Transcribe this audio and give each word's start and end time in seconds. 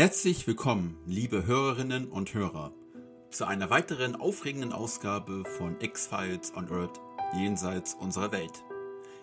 Herzlich 0.00 0.46
willkommen, 0.46 0.96
liebe 1.04 1.44
Hörerinnen 1.44 2.08
und 2.08 2.32
Hörer, 2.32 2.72
zu 3.30 3.44
einer 3.44 3.68
weiteren 3.68 4.16
aufregenden 4.16 4.72
Ausgabe 4.72 5.44
von 5.58 5.76
X-Files 5.78 6.54
on 6.56 6.72
Earth 6.72 6.98
jenseits 7.36 7.92
unserer 7.92 8.32
Welt. 8.32 8.64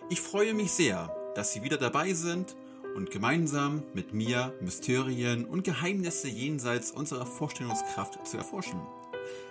Ich 0.08 0.20
freue 0.20 0.54
mich 0.54 0.70
sehr, 0.70 1.12
dass 1.34 1.52
Sie 1.52 1.64
wieder 1.64 1.78
dabei 1.78 2.12
sind 2.12 2.54
und 2.94 3.10
gemeinsam 3.10 3.82
mit 3.92 4.14
mir 4.14 4.54
Mysterien 4.60 5.46
und 5.46 5.64
Geheimnisse 5.64 6.28
jenseits 6.28 6.92
unserer 6.92 7.26
Vorstellungskraft 7.26 8.24
zu 8.24 8.36
erforschen. 8.36 8.80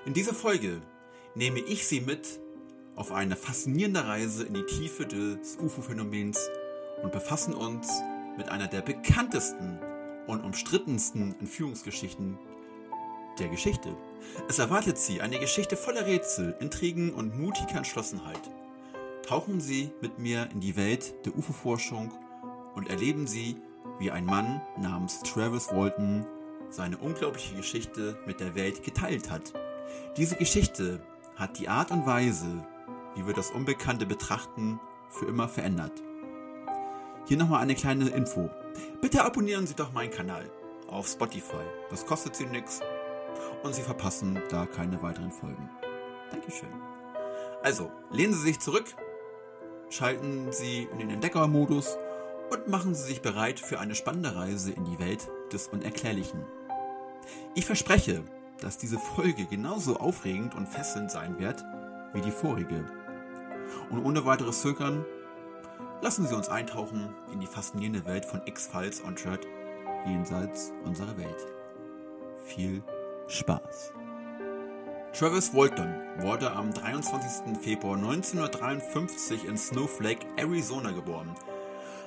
In 0.05 0.13
dieser 0.13 0.33
Folge 0.33 0.81
nehme 1.35 1.59
ich 1.59 1.85
Sie 1.87 1.99
mit 1.99 2.39
auf 2.95 3.11
eine 3.11 3.35
faszinierende 3.35 4.07
Reise 4.07 4.45
in 4.45 4.53
die 4.53 4.65
Tiefe 4.65 5.05
des 5.05 5.57
UFO-Phänomens 5.57 6.39
und 7.03 7.11
befassen 7.11 7.53
uns 7.53 7.91
mit 8.37 8.47
einer 8.47 8.67
der 8.69 8.81
bekanntesten 8.81 9.81
und 10.27 10.43
umstrittensten 10.43 11.35
Entführungsgeschichten 11.39 12.37
der 13.39 13.49
Geschichte. 13.49 13.95
Es 14.47 14.59
erwartet 14.59 14.97
Sie 14.97 15.21
eine 15.21 15.39
Geschichte 15.39 15.77
voller 15.77 16.05
Rätsel, 16.05 16.55
Intrigen 16.59 17.13
und 17.13 17.37
mutiger 17.39 17.77
Entschlossenheit. 17.77 18.41
Tauchen 19.25 19.59
Sie 19.59 19.91
mit 20.01 20.19
mir 20.19 20.49
in 20.51 20.59
die 20.59 20.75
Welt 20.75 21.13
der 21.25 21.35
UFO-Forschung 21.35 22.11
und 22.75 22.89
erleben 22.89 23.27
Sie, 23.27 23.57
wie 23.99 24.11
ein 24.11 24.25
Mann 24.25 24.61
namens 24.79 25.21
Travis 25.21 25.69
Walton 25.71 26.25
seine 26.69 26.97
unglaubliche 26.97 27.55
Geschichte 27.55 28.17
mit 28.25 28.39
der 28.39 28.55
Welt 28.55 28.83
geteilt 28.83 29.29
hat. 29.31 29.53
Diese 30.17 30.35
Geschichte 30.35 31.01
hat 31.35 31.59
die 31.59 31.69
Art 31.69 31.91
und 31.91 32.05
Weise, 32.05 32.65
wie 33.15 33.25
wir 33.25 33.33
das 33.33 33.51
Unbekannte 33.51 34.05
betrachten, 34.05 34.79
für 35.09 35.25
immer 35.25 35.47
verändert. 35.47 36.03
Hier 37.25 37.37
nochmal 37.37 37.61
eine 37.61 37.75
kleine 37.75 38.09
Info. 38.09 38.49
Bitte 39.01 39.23
abonnieren 39.23 39.67
Sie 39.67 39.75
doch 39.75 39.93
meinen 39.93 40.11
Kanal 40.11 40.49
auf 40.87 41.07
Spotify. 41.07 41.63
Das 41.89 42.05
kostet 42.05 42.35
Sie 42.35 42.45
nichts 42.45 42.81
und 43.63 43.75
Sie 43.75 43.81
verpassen 43.81 44.41
da 44.49 44.65
keine 44.65 45.01
weiteren 45.01 45.31
Folgen. 45.31 45.69
Dankeschön. 46.31 46.69
Also, 47.63 47.91
lehnen 48.11 48.33
Sie 48.33 48.41
sich 48.41 48.59
zurück, 48.59 48.85
schalten 49.89 50.51
Sie 50.51 50.87
in 50.91 50.99
den 50.99 51.09
Entdeckermodus 51.09 51.97
und 52.51 52.67
machen 52.67 52.95
Sie 52.95 53.03
sich 53.03 53.21
bereit 53.21 53.59
für 53.59 53.79
eine 53.79 53.95
spannende 53.95 54.35
Reise 54.35 54.71
in 54.71 54.85
die 54.85 54.99
Welt 54.99 55.29
des 55.51 55.67
Unerklärlichen. 55.67 56.45
Ich 57.55 57.65
verspreche, 57.65 58.23
dass 58.61 58.77
diese 58.77 58.97
Folge 58.97 59.45
genauso 59.45 59.97
aufregend 59.97 60.55
und 60.55 60.67
fesselnd 60.67 61.11
sein 61.11 61.39
wird 61.39 61.63
wie 62.13 62.21
die 62.21 62.31
vorige. 62.31 62.85
Und 63.89 64.03
ohne 64.03 64.25
weiteres 64.25 64.61
Zögern 64.61 65.05
Lassen 66.01 66.27
Sie 66.27 66.35
uns 66.35 66.47
eintauchen 66.47 67.15
in 67.33 67.39
die 67.39 67.47
faszinierende 67.47 68.05
Welt 68.05 68.23
von 68.23 68.41
X-Files 68.45 69.03
on 69.03 69.15
Thread 69.15 69.47
jenseits 70.05 70.71
unserer 70.85 71.17
Welt. 71.17 71.47
Viel 72.45 72.83
Spaß! 73.27 73.93
Travis 75.17 75.55
Walton 75.55 75.95
wurde 76.19 76.51
am 76.51 76.71
23. 76.71 77.57
Februar 77.59 77.97
1953 77.97 79.45
in 79.45 79.57
Snowflake, 79.57 80.27
Arizona 80.37 80.91
geboren. 80.91 81.33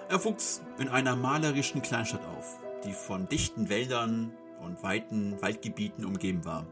Er 0.08 0.24
wuchs 0.24 0.62
in 0.78 0.88
einer 0.88 1.16
malerischen 1.16 1.82
Kleinstadt 1.82 2.24
auf, 2.38 2.60
die 2.84 2.92
von 2.92 3.28
dichten 3.28 3.68
Wäldern 3.68 4.32
und 4.62 4.84
weiten 4.84 5.42
Waldgebieten 5.42 6.04
umgeben 6.04 6.44
war. 6.44 6.64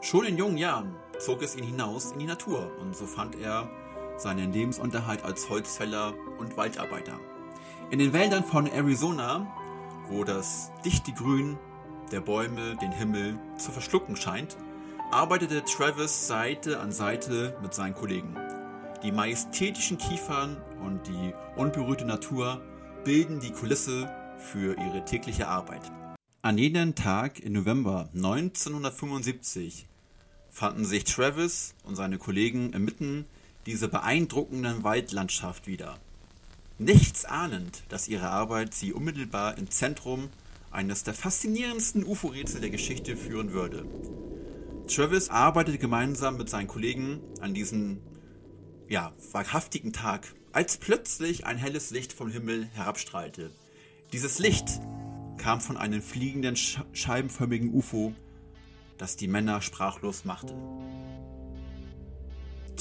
Schon 0.00 0.26
in 0.26 0.38
jungen 0.38 0.58
Jahren 0.58 0.94
zog 1.18 1.42
es 1.42 1.56
ihn 1.56 1.64
hinaus 1.64 2.12
in 2.12 2.20
die 2.20 2.26
Natur 2.26 2.70
und 2.80 2.96
so 2.96 3.06
fand 3.06 3.34
er 3.34 3.68
seinen 4.16 4.52
Lebensunterhalt 4.52 5.24
als 5.24 5.48
Holzfäller 5.48 6.14
und 6.38 6.56
Waldarbeiter. 6.56 7.18
In 7.90 7.98
den 7.98 8.12
Wäldern 8.12 8.44
von 8.44 8.66
Arizona, 8.66 9.46
wo 10.08 10.24
das 10.24 10.70
dichte 10.84 11.12
Grün 11.12 11.58
der 12.10 12.20
Bäume 12.20 12.76
den 12.76 12.92
Himmel 12.92 13.38
zu 13.58 13.72
verschlucken 13.72 14.16
scheint, 14.16 14.56
arbeitete 15.10 15.64
Travis 15.64 16.26
Seite 16.26 16.80
an 16.80 16.92
Seite 16.92 17.56
mit 17.62 17.74
seinen 17.74 17.94
Kollegen. 17.94 18.36
Die 19.02 19.12
majestätischen 19.12 19.98
Kiefern 19.98 20.56
und 20.84 21.06
die 21.06 21.34
unberührte 21.56 22.04
Natur 22.04 22.62
bilden 23.04 23.40
die 23.40 23.52
Kulisse 23.52 24.10
für 24.38 24.76
ihre 24.78 25.04
tägliche 25.04 25.48
Arbeit. 25.48 25.90
An 26.40 26.58
jenem 26.58 26.94
Tag 26.94 27.40
im 27.40 27.52
November 27.52 28.08
1975 28.14 29.86
fanden 30.50 30.84
sich 30.84 31.04
Travis 31.04 31.74
und 31.84 31.96
seine 31.96 32.18
Kollegen 32.18 32.72
inmitten 32.72 33.26
dieser 33.66 33.88
beeindruckenden 33.88 34.82
Waldlandschaft 34.82 35.66
wieder. 35.66 35.98
Nichts 36.78 37.24
ahnend, 37.24 37.84
dass 37.88 38.08
ihre 38.08 38.30
Arbeit 38.30 38.74
sie 38.74 38.92
unmittelbar 38.92 39.56
ins 39.58 39.76
Zentrum 39.76 40.30
eines 40.70 41.04
der 41.04 41.14
faszinierendsten 41.14 42.04
UFO-Rätsel 42.04 42.60
der 42.60 42.70
Geschichte 42.70 43.16
führen 43.16 43.52
würde. 43.52 43.86
Travis 44.88 45.28
arbeitete 45.28 45.78
gemeinsam 45.78 46.36
mit 46.36 46.48
seinen 46.48 46.66
Kollegen 46.66 47.20
an 47.40 47.54
diesem, 47.54 48.00
ja, 48.88 49.12
wahrhaftigen 49.30 49.92
Tag, 49.92 50.34
als 50.52 50.76
plötzlich 50.76 51.46
ein 51.46 51.56
helles 51.56 51.90
Licht 51.90 52.12
vom 52.12 52.30
Himmel 52.30 52.66
herabstrahlte. 52.74 53.50
Dieses 54.12 54.38
Licht 54.38 54.80
kam 55.38 55.60
von 55.60 55.76
einem 55.76 56.02
fliegenden, 56.02 56.56
scheibenförmigen 56.56 57.72
UFO, 57.72 58.14
das 58.98 59.16
die 59.16 59.28
Männer 59.28 59.62
sprachlos 59.62 60.24
machte. 60.24 60.54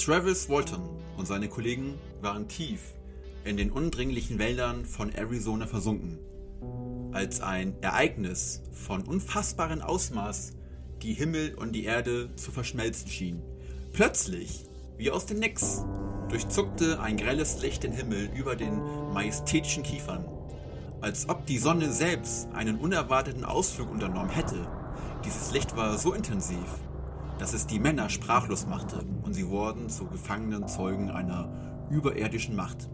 Travis 0.04 0.50
Walton 0.50 0.82
und 1.16 1.28
seine 1.28 1.48
Kollegen 1.48 1.94
waren 2.22 2.48
tief 2.48 2.96
in 3.44 3.56
den 3.56 3.70
undringlichen 3.70 4.40
Wäldern 4.40 4.84
von 4.84 5.12
Arizona 5.12 5.68
versunken, 5.68 6.18
als 7.14 7.40
ein 7.40 7.76
Ereignis 7.82 8.64
von 8.72 9.04
unfassbarem 9.04 9.82
Ausmaß 9.82 10.54
die 11.04 11.14
Himmel 11.14 11.54
und 11.54 11.74
die 11.74 11.84
Erde 11.84 12.36
zu 12.36 12.52
verschmelzen 12.52 13.10
schien. 13.10 13.44
Plötzlich, 13.94 14.66
wie 14.98 15.12
aus 15.12 15.28
dem 15.28 15.38
Nix, 15.38 15.86
durchzuckte 16.30 17.00
ein 17.00 17.18
grelles 17.18 17.62
Licht 17.62 17.84
den 17.84 17.92
Himmel 17.92 18.28
über 18.36 18.56
den 18.56 18.82
majestätischen 19.14 19.84
Kiefern, 19.84 20.26
als 21.00 21.30
ob 21.30 21.46
die 21.46 21.60
Sonne 21.60 21.92
selbst 21.92 22.48
einen 22.54 22.80
unerwarteten 22.80 23.46
Ausflug 23.46 23.92
unternommen 23.92 24.32
hätte. 24.32 24.68
Dieses 25.26 25.52
Licht 25.52 25.76
war 25.76 26.00
so 26.00 26.14
intensiv, 26.14 26.58
dass 27.38 27.54
es 27.54 27.68
die 27.68 27.80
Männer 27.80 28.10
sprachlos 28.10 28.66
machte 28.66 29.06
und 29.32 29.36
sie 29.36 29.48
wurden 29.48 29.90
zu 29.90 30.08
gefangenen 30.08 30.68
Zeugen 30.68 31.10
einer 31.10 31.48
überirdischen 31.90 32.54
Macht. 32.54 32.90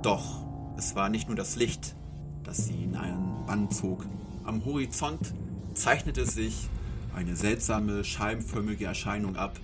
Doch 0.00 0.46
es 0.76 0.94
war 0.94 1.08
nicht 1.08 1.26
nur 1.26 1.34
das 1.34 1.56
Licht, 1.56 1.96
das 2.44 2.66
sie 2.66 2.84
in 2.84 2.94
einen 2.94 3.44
Bann 3.46 3.68
zog. 3.72 4.06
Am 4.44 4.64
Horizont 4.64 5.34
zeichnete 5.74 6.24
sich 6.24 6.68
eine 7.16 7.34
seltsame, 7.34 8.04
scheibenförmige 8.04 8.84
Erscheinung 8.84 9.34
ab, 9.34 9.58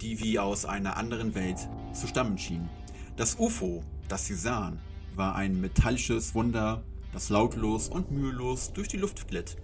die 0.00 0.20
wie 0.20 0.38
aus 0.38 0.64
einer 0.64 0.96
anderen 0.96 1.34
Welt 1.34 1.58
zu 1.92 2.06
stammen 2.06 2.38
schien. 2.38 2.68
Das 3.16 3.40
UFO, 3.40 3.82
das 4.06 4.26
sie 4.26 4.34
sahen, 4.34 4.78
war 5.16 5.34
ein 5.34 5.60
metallisches 5.60 6.36
Wunder, 6.36 6.84
das 7.12 7.30
lautlos 7.30 7.88
und 7.88 8.12
mühelos 8.12 8.72
durch 8.74 8.86
die 8.86 8.98
Luft 8.98 9.26
glitt. 9.26 9.56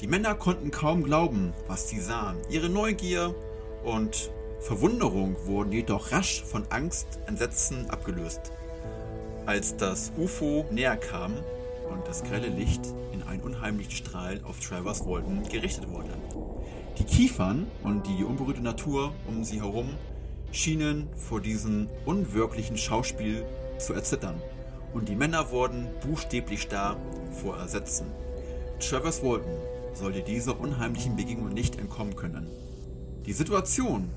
Die 0.00 0.06
Männer 0.06 0.36
konnten 0.36 0.70
kaum 0.70 1.02
glauben, 1.02 1.52
was 1.66 1.88
sie 1.88 1.98
sahen. 1.98 2.36
Ihre 2.50 2.68
Neugier 2.68 3.34
und 3.84 4.30
Verwunderung 4.60 5.36
wurden 5.46 5.72
jedoch 5.72 6.12
rasch 6.12 6.42
von 6.42 6.64
Angst, 6.70 7.06
Entsetzen 7.26 7.90
abgelöst. 7.90 8.52
Als 9.46 9.76
das 9.76 10.12
UFO 10.16 10.64
näher 10.70 10.96
kam 10.96 11.32
und 11.92 12.06
das 12.06 12.24
grelle 12.24 12.48
Licht 12.48 12.80
in 13.12 13.22
einen 13.22 13.42
unheimlichen 13.42 13.92
Strahl 13.92 14.40
auf 14.44 14.60
Travers 14.60 15.06
Walton 15.06 15.42
gerichtet 15.50 15.90
wurde. 15.90 16.10
Die 16.98 17.04
Kiefern 17.04 17.66
und 17.82 18.06
die 18.06 18.24
unberührte 18.24 18.62
Natur 18.62 19.12
um 19.28 19.44
sie 19.44 19.60
herum 19.60 19.90
schienen 20.52 21.08
vor 21.16 21.40
diesem 21.40 21.88
unwirklichen 22.06 22.78
Schauspiel 22.78 23.44
zu 23.78 23.92
erzittern 23.92 24.40
und 24.94 25.08
die 25.08 25.16
Männer 25.16 25.50
wurden 25.50 25.88
buchstäblich 26.06 26.62
starr 26.62 26.96
vor 27.42 27.56
Ersetzen. 27.58 28.06
Travers 28.78 29.22
Walton 29.22 29.58
sollte 29.92 30.22
dieser 30.22 30.58
unheimlichen 30.58 31.16
Begegnung 31.16 31.48
nicht 31.48 31.78
entkommen 31.78 32.16
können. 32.16 32.48
Die 33.26 33.32
Situation 33.32 34.08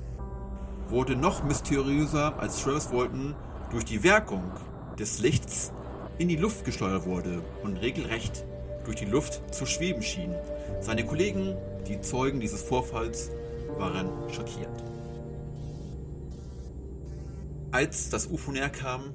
wurde 0.88 1.16
noch 1.16 1.44
mysteriöser, 1.44 2.38
als 2.38 2.62
Travis 2.62 2.90
Walton 2.92 3.34
durch 3.70 3.84
die 3.84 4.02
Wirkung 4.02 4.50
des 4.98 5.18
Lichts 5.20 5.72
in 6.18 6.28
die 6.28 6.36
Luft 6.36 6.64
geschleudert 6.64 7.06
wurde 7.06 7.42
und 7.62 7.76
regelrecht 7.76 8.44
durch 8.84 8.96
die 8.96 9.04
Luft 9.04 9.54
zu 9.54 9.66
schweben 9.66 10.02
schien. 10.02 10.34
Seine 10.80 11.04
Kollegen, 11.04 11.56
die 11.86 12.00
Zeugen 12.00 12.40
dieses 12.40 12.62
Vorfalls, 12.62 13.30
waren 13.76 14.08
schockiert. 14.32 14.84
Als 17.70 18.08
das 18.08 18.26
UFO 18.26 18.50
näher 18.52 18.70
kam 18.70 19.12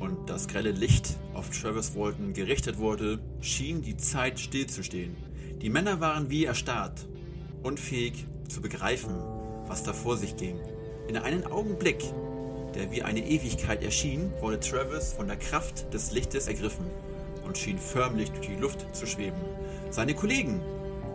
und 0.00 0.28
das 0.28 0.48
grelle 0.48 0.72
Licht 0.72 1.16
auf 1.34 1.50
Travis 1.50 1.94
Walton 1.94 2.32
gerichtet 2.32 2.78
wurde, 2.78 3.20
schien 3.40 3.80
die 3.82 3.96
Zeit 3.96 4.40
stillzustehen. 4.40 5.16
Die 5.62 5.70
Männer 5.70 6.00
waren 6.00 6.28
wie 6.28 6.44
erstarrt, 6.44 7.06
unfähig 7.62 8.26
zu 8.48 8.60
begreifen, 8.60 9.14
was 9.68 9.84
da 9.84 9.92
vor 9.92 10.16
sich 10.16 10.36
ging. 10.36 10.58
In 11.08 11.16
einem 11.16 11.46
Augenblick, 11.46 12.04
der 12.74 12.90
wie 12.90 13.02
eine 13.02 13.26
Ewigkeit 13.26 13.82
erschien, 13.82 14.32
wurde 14.40 14.60
Travis 14.60 15.12
von 15.12 15.26
der 15.26 15.36
Kraft 15.36 15.92
des 15.92 16.12
Lichtes 16.12 16.46
ergriffen 16.46 16.86
und 17.44 17.58
schien 17.58 17.78
förmlich 17.78 18.30
durch 18.30 18.48
die 18.48 18.56
Luft 18.56 18.86
zu 18.94 19.06
schweben. 19.06 19.40
Seine 19.90 20.14
Kollegen, 20.14 20.60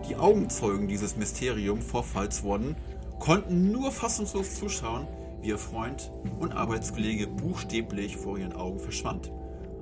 die 0.08 0.16
Augenzeugen 0.16 0.88
dieses 0.88 1.16
Mysterium-Vorfalls 1.16 2.44
wurden, 2.44 2.76
konnten 3.20 3.72
nur 3.72 3.92
fassungslos 3.92 4.56
zuschauen, 4.56 5.08
wie 5.42 5.50
ihr 5.50 5.58
Freund 5.58 6.12
und 6.40 6.52
Arbeitskollege 6.52 7.28
buchstäblich 7.28 8.18
vor 8.18 8.38
ihren 8.38 8.54
Augen 8.54 8.80
verschwand, 8.80 9.32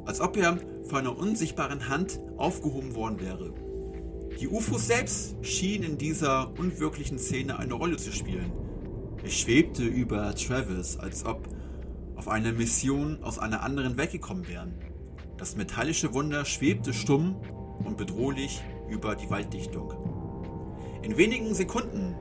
als 0.05 0.21
ob 0.21 0.37
er 0.37 0.57
von 0.83 0.99
einer 0.99 1.17
unsichtbaren 1.17 1.89
Hand 1.89 2.19
aufgehoben 2.37 2.95
worden 2.95 3.19
wäre. 3.19 3.53
Die 4.39 4.47
UFOs 4.47 4.87
selbst 4.87 5.35
schienen 5.41 5.83
in 5.83 5.97
dieser 5.97 6.51
unwirklichen 6.57 7.17
Szene 7.17 7.57
eine 7.57 7.73
Rolle 7.73 7.97
zu 7.97 8.11
spielen. 8.11 8.51
Es 9.25 9.39
schwebte 9.39 9.83
über 9.83 10.35
Travis, 10.35 10.97
als 10.97 11.25
ob 11.25 11.47
auf 12.15 12.27
eine 12.27 12.53
Mission 12.53 13.23
aus 13.23 13.39
einer 13.39 13.63
anderen 13.63 13.97
Welt 13.97 14.11
gekommen 14.11 14.47
wären. 14.47 14.75
Das 15.37 15.55
metallische 15.55 16.13
Wunder 16.13 16.45
schwebte 16.45 16.93
stumm 16.93 17.35
und 17.83 17.97
bedrohlich 17.97 18.61
über 18.87 19.15
die 19.15 19.27
Walddichtung. 19.31 19.93
In 21.01 21.17
wenigen 21.17 21.55
Sekunden 21.55 22.15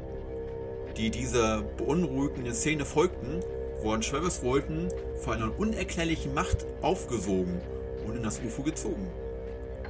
die 0.96 1.10
dieser 1.10 1.62
beunruhigenden 1.62 2.54
Szene 2.54 2.84
folgten, 2.84 3.40
wurden 3.82 4.00
Travis 4.00 4.42
Walton 4.42 4.88
von 5.18 5.34
einer 5.34 5.58
unerklärlichen 5.58 6.32
Macht 6.32 6.64
aufgesogen 6.80 7.60
und 8.06 8.16
in 8.16 8.22
das 8.22 8.40
UFO 8.40 8.62
gezogen, 8.62 9.08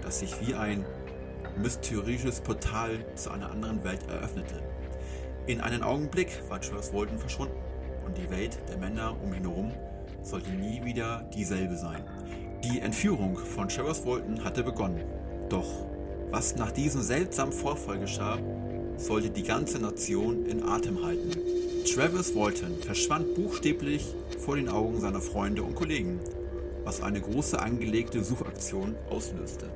das 0.02 0.20
sich 0.20 0.34
wie 0.40 0.55
ein 0.55 0.84
mysteriöses 1.62 2.40
Portal 2.40 3.05
zu 3.14 3.31
einer 3.31 3.50
anderen 3.50 3.84
Welt 3.84 4.00
eröffnete. 4.08 4.62
In 5.46 5.61
einem 5.61 5.82
Augenblick 5.82 6.41
war 6.49 6.58
Travis 6.58 6.91
Walton 6.94 7.19
verschwunden 7.19 7.58
und 8.06 8.17
die 8.17 8.31
Welt 8.31 8.58
der 8.70 8.79
Männer 8.79 9.14
um 9.23 9.35
ihn 9.35 9.43
herum 9.43 9.73
sollte 10.23 10.50
nie 10.50 10.82
wieder 10.82 11.29
dieselbe 11.35 11.76
sein. 11.76 12.02
Die 12.62 12.81
Entführung 12.81 13.37
von 13.37 13.69
Travis 13.69 14.06
Walton 14.06 14.43
hatte 14.43 14.62
begonnen. 14.62 15.05
Doch 15.50 15.87
was 16.31 16.56
nach 16.56 16.70
diesem 16.73 17.02
seltsamen 17.02 17.52
Vorfall 17.52 17.99
geschah, 17.99 18.38
sollte 18.96 19.29
die 19.29 19.43
ganze 19.43 19.79
Nation 19.79 20.46
in 20.46 20.62
Atem 20.62 21.05
halten. 21.05 21.32
Travis 21.85 22.35
Walton 22.35 22.79
verschwand 22.81 23.35
buchstäblich 23.35 24.14
vor 24.38 24.56
den 24.56 24.70
Augen 24.70 24.99
seiner 24.99 25.20
Freunde 25.20 25.62
und 25.62 25.75
Kollegen, 25.75 26.20
was 26.85 27.02
eine 27.02 27.20
große 27.20 27.61
angelegte 27.61 28.25
Suchaktion 28.25 28.96
auslöste. 29.11 29.67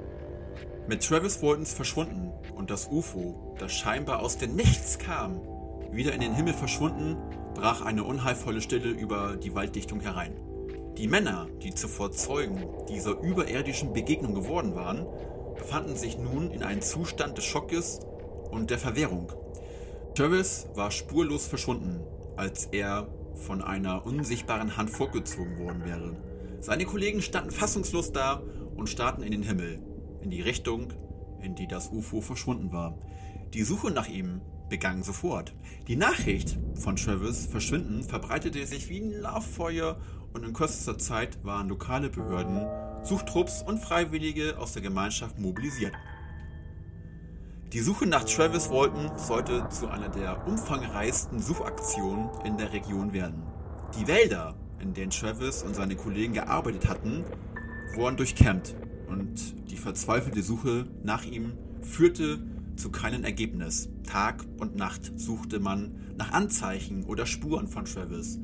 Mit 0.89 1.07
Travis 1.07 1.43
Waltons 1.43 1.75
Verschwunden 1.75 2.33
und 2.57 2.71
das 2.71 2.89
UFO, 2.91 3.55
das 3.59 3.73
scheinbar 3.73 4.21
aus 4.21 4.39
dem 4.39 4.57
Nichts 4.57 4.99
kam, 4.99 5.39
wieder 5.93 6.13
in 6.13 6.21
den 6.21 6.35
Himmel 6.35 6.55
verschwunden, 6.55 7.17
brach 7.55 7.83
eine 7.83 8.05
unheilvolle 8.05 8.61
Stille 8.61 8.91
über 8.91 9.37
die 9.37 9.55
Walddichtung 9.55 10.01
herein. 10.01 10.37
Die 10.97 11.09
Männer, 11.09 11.47
die 11.63 11.75
zuvor 11.75 12.13
Zeugen 12.13 12.67
dieser 12.89 13.19
überirdischen 13.21 13.93
Begegnung 13.93 14.35
geworden 14.35 14.75
waren, 14.75 15.07
befanden 15.57 15.97
sich 15.97 16.19
nun 16.19 16.51
in 16.51 16.63
einem 16.63 16.83
Zustand 16.83 17.39
des 17.39 17.45
Schockes 17.45 18.01
und 18.51 18.71
der 18.71 18.79
Verwirrung. 18.79 19.33
Travis 20.15 20.67
war 20.75 20.91
spurlos 20.91 21.47
verschwunden, 21.47 22.01
als 22.37 22.67
er 22.67 23.09
von 23.35 23.63
einer 23.63 24.05
unsichtbaren 24.07 24.77
Hand 24.77 24.91
vorgezogen 24.91 25.59
worden 25.59 25.85
wäre. 25.85 26.17
Seine 26.61 26.85
Kollegen 26.85 27.23
standen 27.23 27.51
fassungslos 27.51 28.13
da 28.13 28.43
und 28.77 28.89
starrten 28.89 29.23
in 29.23 29.31
den 29.31 29.43
Himmel, 29.43 29.81
in 30.21 30.31
die 30.31 30.43
Richtung, 30.43 30.93
in 31.41 31.55
die 31.55 31.69
das 31.69 31.91
UFO 31.93 32.21
verschwunden 32.21 32.73
war. 32.73 32.99
Die 33.55 33.63
Suche 33.63 33.91
nach 33.91 34.09
ihm 34.09 34.41
begann 34.69 35.03
sofort. 35.03 35.55
Die 35.87 35.97
Nachricht 35.97 36.59
von 36.75 36.97
Travis 36.97 37.47
Verschwinden 37.47 38.03
verbreitete 38.03 38.67
sich 38.67 38.89
wie 38.89 39.01
ein 39.01 39.13
Lauffeuer 39.13 39.99
und 40.33 40.45
in 40.45 40.53
kürzester 40.53 40.99
Zeit 40.99 41.45
waren 41.45 41.69
lokale 41.69 42.11
Behörden, 42.11 42.67
Suchtrupps 43.03 43.63
und 43.63 43.79
Freiwillige 43.79 44.59
aus 44.59 44.73
der 44.73 44.83
Gemeinschaft 44.83 45.39
mobilisiert. 45.39 45.95
Die 47.73 47.81
Suche 47.81 48.07
nach 48.07 48.25
Travis 48.25 48.71
Walton 48.71 49.11
sollte 49.19 49.69
zu 49.69 49.89
einer 49.89 50.09
der 50.09 50.47
umfangreichsten 50.47 51.39
Suchaktionen 51.39 52.31
in 52.45 52.57
der 52.57 52.73
Region 52.73 53.13
werden. 53.13 53.43
Die 53.99 54.07
Wälder, 54.07 54.55
in 54.81 54.95
denen 54.95 55.11
Travis 55.11 55.63
und 55.63 55.75
seine 55.75 55.97
Kollegen 55.97 56.33
gearbeitet 56.33 56.89
hatten, 56.89 57.25
wurden 57.95 58.17
durchkämmt 58.17 58.75
und 59.09 59.71
die 59.71 59.77
verzweifelte 59.77 60.43
Suche 60.43 60.87
nach 61.03 61.25
ihm 61.25 61.53
führte 61.83 62.39
zu 62.79 62.91
keinem 62.91 63.25
Ergebnis. 63.25 63.89
Tag 64.07 64.45
und 64.59 64.77
Nacht 64.77 65.13
suchte 65.17 65.61
man 65.61 65.95
nach 66.17 66.33
Anzeichen 66.33 67.05
oder 67.05 67.27
Spuren 67.27 67.69
von 67.69 67.85
Travis. 67.85 68.39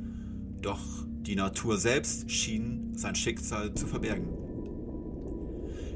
Doch 0.61 0.81
die 1.23 1.37
Natur 1.37 1.79
selbst 1.79 2.31
schien 2.31 2.93
sein 2.95 3.15
Schicksal 3.15 3.75
zu 3.75 3.87
verbergen. 3.87 4.29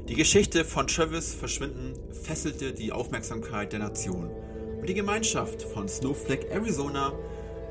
Die 0.07 0.15
Geschichte 0.15 0.65
von 0.65 0.87
Travis 0.87 1.35
Verschwinden 1.35 1.93
fesselte 2.23 2.73
die 2.73 2.91
Aufmerksamkeit 2.91 3.73
der 3.73 3.79
Nation 3.79 4.31
und 4.79 4.89
die 4.89 4.95
Gemeinschaft 4.95 5.61
von 5.61 5.87
Snowflake 5.87 6.49
Arizona 6.49 7.13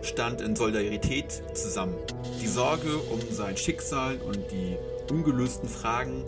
stand 0.03 0.41
in 0.41 0.55
Solidarität 0.55 1.43
zusammen. 1.55 1.97
Die 2.41 2.47
Sorge 2.47 2.97
um 2.97 3.21
sein 3.33 3.57
Schicksal 3.57 4.19
und 4.19 4.39
die 4.53 4.77
ungelösten 5.13 5.69
Fragen 5.69 6.25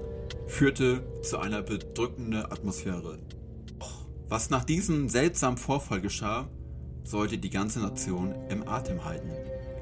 führte 0.49 1.03
zu 1.23 1.39
einer 1.39 1.63
bedrückenden 1.63 2.45
Atmosphäre. 2.45 3.19
Was 4.31 4.49
nach 4.49 4.63
diesem 4.65 5.09
seltsamen 5.09 5.59
Vorfall 5.59 6.01
geschah, 6.01 6.49
sollte 7.03 7.37
die 7.37 7.51
ganze 7.51 7.81
Nation 7.81 8.33
im 8.49 8.67
Atem 8.67 9.05
halten. 9.05 9.33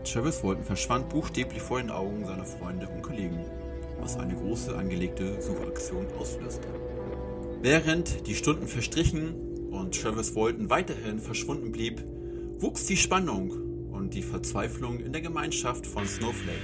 Travis 0.04 0.42
Walton 0.42 0.64
verschwand 0.64 1.10
buchstäblich 1.10 1.60
vor 1.60 1.78
den 1.78 1.90
Augen 1.90 2.24
seiner 2.24 2.46
Freunde 2.46 2.88
und 2.88 3.02
Kollegen 3.02 3.44
was 4.00 4.16
eine 4.16 4.34
große 4.34 4.74
angelegte 4.74 5.42
Suchaktion 5.42 6.06
auslöste. 6.18 6.68
Während 7.60 8.26
die 8.26 8.34
Stunden 8.34 8.66
verstrichen 8.66 9.70
und 9.70 10.00
Travis 10.00 10.34
Walton 10.34 10.70
weiterhin 10.70 11.18
verschwunden 11.18 11.70
blieb, 11.70 12.02
wuchs 12.58 12.86
die 12.86 12.96
Spannung 12.96 13.50
und 13.90 14.14
die 14.14 14.22
Verzweiflung 14.22 15.00
in 15.00 15.12
der 15.12 15.20
Gemeinschaft 15.20 15.86
von 15.86 16.06
Snowflake. 16.06 16.58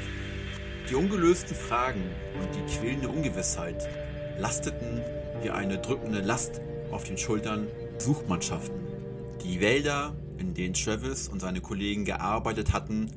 Die 0.88 0.94
ungelösten 0.94 1.54
Fragen 1.54 2.04
und 2.40 2.48
die 2.54 2.78
quälende 2.78 3.08
Ungewissheit 3.08 3.88
lasteten 4.38 5.02
wie 5.42 5.50
eine 5.50 5.78
drückende 5.78 6.20
Last 6.20 6.62
auf 6.94 7.05
den 7.05 7.19
Schultern 7.19 7.67
Suchmannschaften. 7.99 8.79
Die 9.43 9.61
Wälder, 9.61 10.15
in 10.39 10.55
denen 10.55 10.74
Travis 10.74 11.29
und 11.29 11.41
seine 11.41 11.60
Kollegen 11.60 12.05
gearbeitet 12.05 12.72
hatten, 12.72 13.10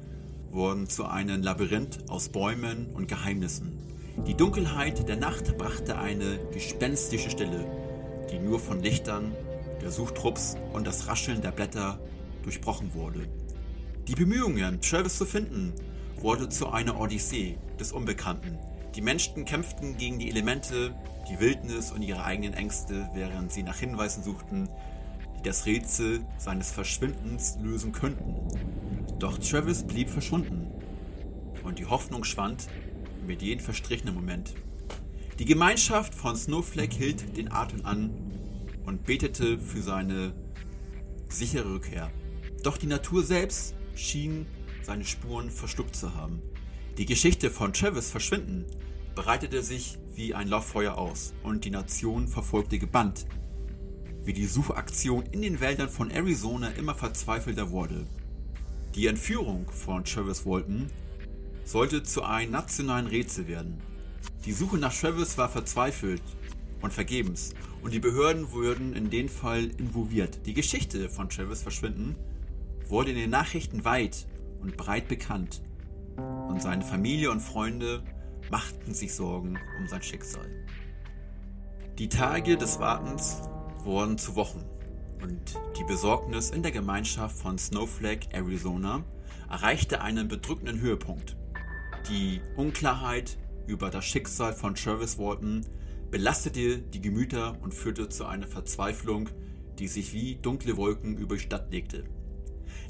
wurden 0.50 0.88
zu 0.90 1.06
einem 1.06 1.44
Labyrinth 1.44 2.10
aus 2.10 2.30
Bäumen 2.30 2.88
und 2.94 3.08
Geheimnissen. 3.08 3.78
Die 4.26 4.34
Dunkelheit 4.34 5.08
der 5.08 5.18
Nacht 5.18 5.58
brachte 5.60 6.00
eine 6.00 6.40
gespenstische 6.52 7.30
Stille, 7.30 7.66
die 8.32 8.40
nur 8.40 8.60
von 8.60 8.82
Lichtern 8.82 9.32
der 9.82 9.92
Suchtrupps 9.92 10.56
und 10.74 10.88
das 10.88 11.08
Rascheln 11.08 11.42
der 11.42 11.52
Blätter 11.52 12.00
durchbrochen 12.42 12.96
wurde. 12.96 13.28
Die 14.08 14.16
Bemühungen, 14.16 14.82
Travis 14.82 15.18
zu 15.18 15.26
finden, 15.26 15.74
wurde 16.20 16.50
zu 16.50 16.70
einer 16.70 17.00
Odyssee 17.00 17.58
des 17.80 17.92
Unbekannten. 17.92 18.58
Die 18.98 19.04
Menschen 19.04 19.46
kämpften 19.46 19.96
gegen 19.96 20.18
die 20.18 20.28
Elemente, 20.28 20.96
die 21.30 21.40
Wildnis 21.40 21.92
und 21.92 22.02
ihre 22.02 22.24
eigenen 22.24 22.56
Ängste, 22.56 23.08
während 23.14 23.52
sie 23.52 23.62
nach 23.62 23.78
Hinweisen 23.78 24.24
suchten, 24.24 24.68
die 25.38 25.44
das 25.44 25.68
Rätsel 25.68 26.26
seines 26.40 26.72
Verschwindens 26.72 27.60
lösen 27.62 27.92
könnten. 27.92 28.34
Doch 29.20 29.38
Travis 29.38 29.84
blieb 29.84 30.10
verschwunden 30.10 30.72
und 31.64 31.78
die 31.78 31.86
Hoffnung 31.86 32.24
schwand, 32.24 32.70
mit 33.28 33.44
jedem 33.44 33.64
verstrichenen 33.64 34.16
Moment. 34.16 34.56
Die 35.38 35.46
Gemeinschaft 35.46 36.16
von 36.16 36.36
Snowflake 36.36 36.98
hielt 36.98 37.38
den 37.38 37.52
Atem 37.52 37.86
an 37.86 38.10
und 38.88 39.06
betete 39.06 39.60
für 39.60 39.84
seine 39.84 40.34
sichere 41.30 41.72
Rückkehr. 41.72 42.10
Doch 42.64 42.78
die 42.78 42.88
Natur 42.88 43.22
selbst 43.22 43.76
schien 43.94 44.48
seine 44.82 45.06
Spuren 45.06 45.52
verschluckt 45.52 45.96
zu 45.96 46.16
haben. 46.16 46.42
Die 46.98 47.06
Geschichte 47.06 47.52
von 47.52 47.74
Travis 47.74 48.10
Verschwinden 48.10 48.66
breitete 49.14 49.62
sich 49.62 50.00
wie 50.16 50.34
ein 50.34 50.48
Lauffeuer 50.48 50.98
aus 50.98 51.36
und 51.44 51.64
die 51.64 51.70
Nation 51.70 52.28
verfolgte 52.28 52.80
gebannt, 52.80 53.28
wie 54.24 54.34
die 54.34 54.48
Suchaktion 54.48 55.24
in 55.28 55.44
den 55.44 55.60
Wäldern 55.60 55.90
von 55.90 56.10
Arizona 56.10 56.70
immer 56.70 56.96
verzweifelter 56.96 57.70
wurde. 57.70 58.08
Die 58.96 59.06
Entführung 59.06 59.70
von 59.70 60.06
Travis 60.06 60.44
Walton 60.44 60.88
sollte 61.66 62.02
zu 62.02 62.24
einem 62.24 62.54
nationalen 62.54 63.06
Rätsel 63.06 63.48
werden. 63.48 63.80
Die 64.46 64.54
Suche 64.54 64.80
nach 64.80 65.00
Travis 65.00 65.38
war 65.38 65.50
verzweifelt 65.50 66.24
und 66.82 66.94
vergebens 66.94 67.54
und 67.84 67.94
die 67.94 68.00
Behörden 68.00 68.52
wurden 68.52 68.94
in 68.94 69.12
den 69.12 69.30
Fall 69.30 69.66
involviert. 69.78 70.40
Die 70.48 70.56
Geschichte 70.56 71.10
von 71.10 71.30
Travis 71.30 71.62
Verschwinden 71.62 72.16
wurde 72.88 73.12
in 73.12 73.18
den 73.18 73.30
Nachrichten 73.30 73.86
weit 73.86 74.26
und 74.62 74.78
breit 74.78 75.08
bekannt 75.08 75.62
und 76.18 76.62
seine 76.62 76.84
Familie 76.84 77.32
und 77.32 77.40
Freunde 77.40 78.04
machten 78.50 78.94
sich 78.94 79.14
Sorgen 79.14 79.58
um 79.80 79.88
sein 79.88 80.02
Schicksal. 80.02 80.48
Die 81.98 82.10
Tage 82.10 82.58
des 82.58 82.80
Wartens 82.80 83.42
wurden 83.84 84.18
zu 84.18 84.36
Wochen 84.36 84.64
und 85.22 85.60
die 85.78 85.84
Besorgnis 85.84 86.52
in 86.52 86.64
der 86.64 86.72
Gemeinschaft 86.72 87.38
von 87.38 87.58
Snowflake, 87.58 88.28
Arizona 88.32 89.04
erreichte 89.50 90.02
einen 90.02 90.28
bedrückenden 90.28 90.80
Höhepunkt. 90.80 91.36
Die 92.10 92.42
Unklarheit 92.56 93.38
über 93.66 93.90
das 93.90 94.06
Schicksal 94.06 94.54
von 94.54 94.76
Travis 94.76 95.18
Walton 95.18 95.66
belastete 96.12 96.80
die 96.80 97.02
Gemüter 97.02 97.58
und 97.62 97.74
führte 97.74 98.10
zu 98.10 98.26
einer 98.26 98.48
Verzweiflung, 98.48 99.30
die 99.80 99.88
sich 99.88 100.14
wie 100.14 100.36
dunkle 100.36 100.78
Wolken 100.78 101.18
über 101.18 101.36
die 101.36 101.42
Stadt 101.42 101.72
legte. 101.72 102.04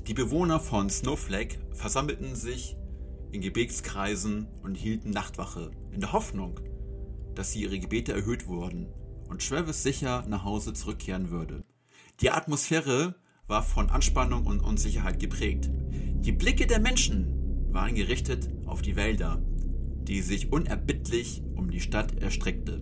Die 0.07 0.13
Bewohner 0.13 0.59
von 0.59 0.89
Snowflake 0.89 1.57
versammelten 1.73 2.35
sich 2.35 2.75
in 3.31 3.41
Gebetskreisen 3.41 4.47
und 4.63 4.75
hielten 4.75 5.09
Nachtwache, 5.09 5.71
in 5.91 6.01
der 6.01 6.13
Hoffnung, 6.13 6.59
dass 7.35 7.51
sie 7.51 7.61
ihre 7.61 7.79
Gebete 7.79 8.13
erhöht 8.13 8.47
wurden 8.47 8.87
und 9.29 9.47
Travis 9.47 9.83
sicher 9.83 10.25
nach 10.27 10.43
Hause 10.43 10.73
zurückkehren 10.73 11.29
würde. 11.29 11.63
Die 12.21 12.31
Atmosphäre 12.31 13.15
war 13.47 13.63
von 13.63 13.89
Anspannung 13.89 14.45
und 14.45 14.59
Unsicherheit 14.59 15.19
geprägt. 15.19 15.69
Die 15.71 16.31
Blicke 16.31 16.67
der 16.67 16.79
Menschen 16.79 17.67
waren 17.71 17.95
gerichtet 17.95 18.49
auf 18.65 18.81
die 18.81 18.95
Wälder, 18.95 19.41
die 20.03 20.21
sich 20.21 20.51
unerbittlich 20.51 21.43
um 21.55 21.69
die 21.69 21.81
Stadt 21.81 22.21
erstreckte. 22.21 22.81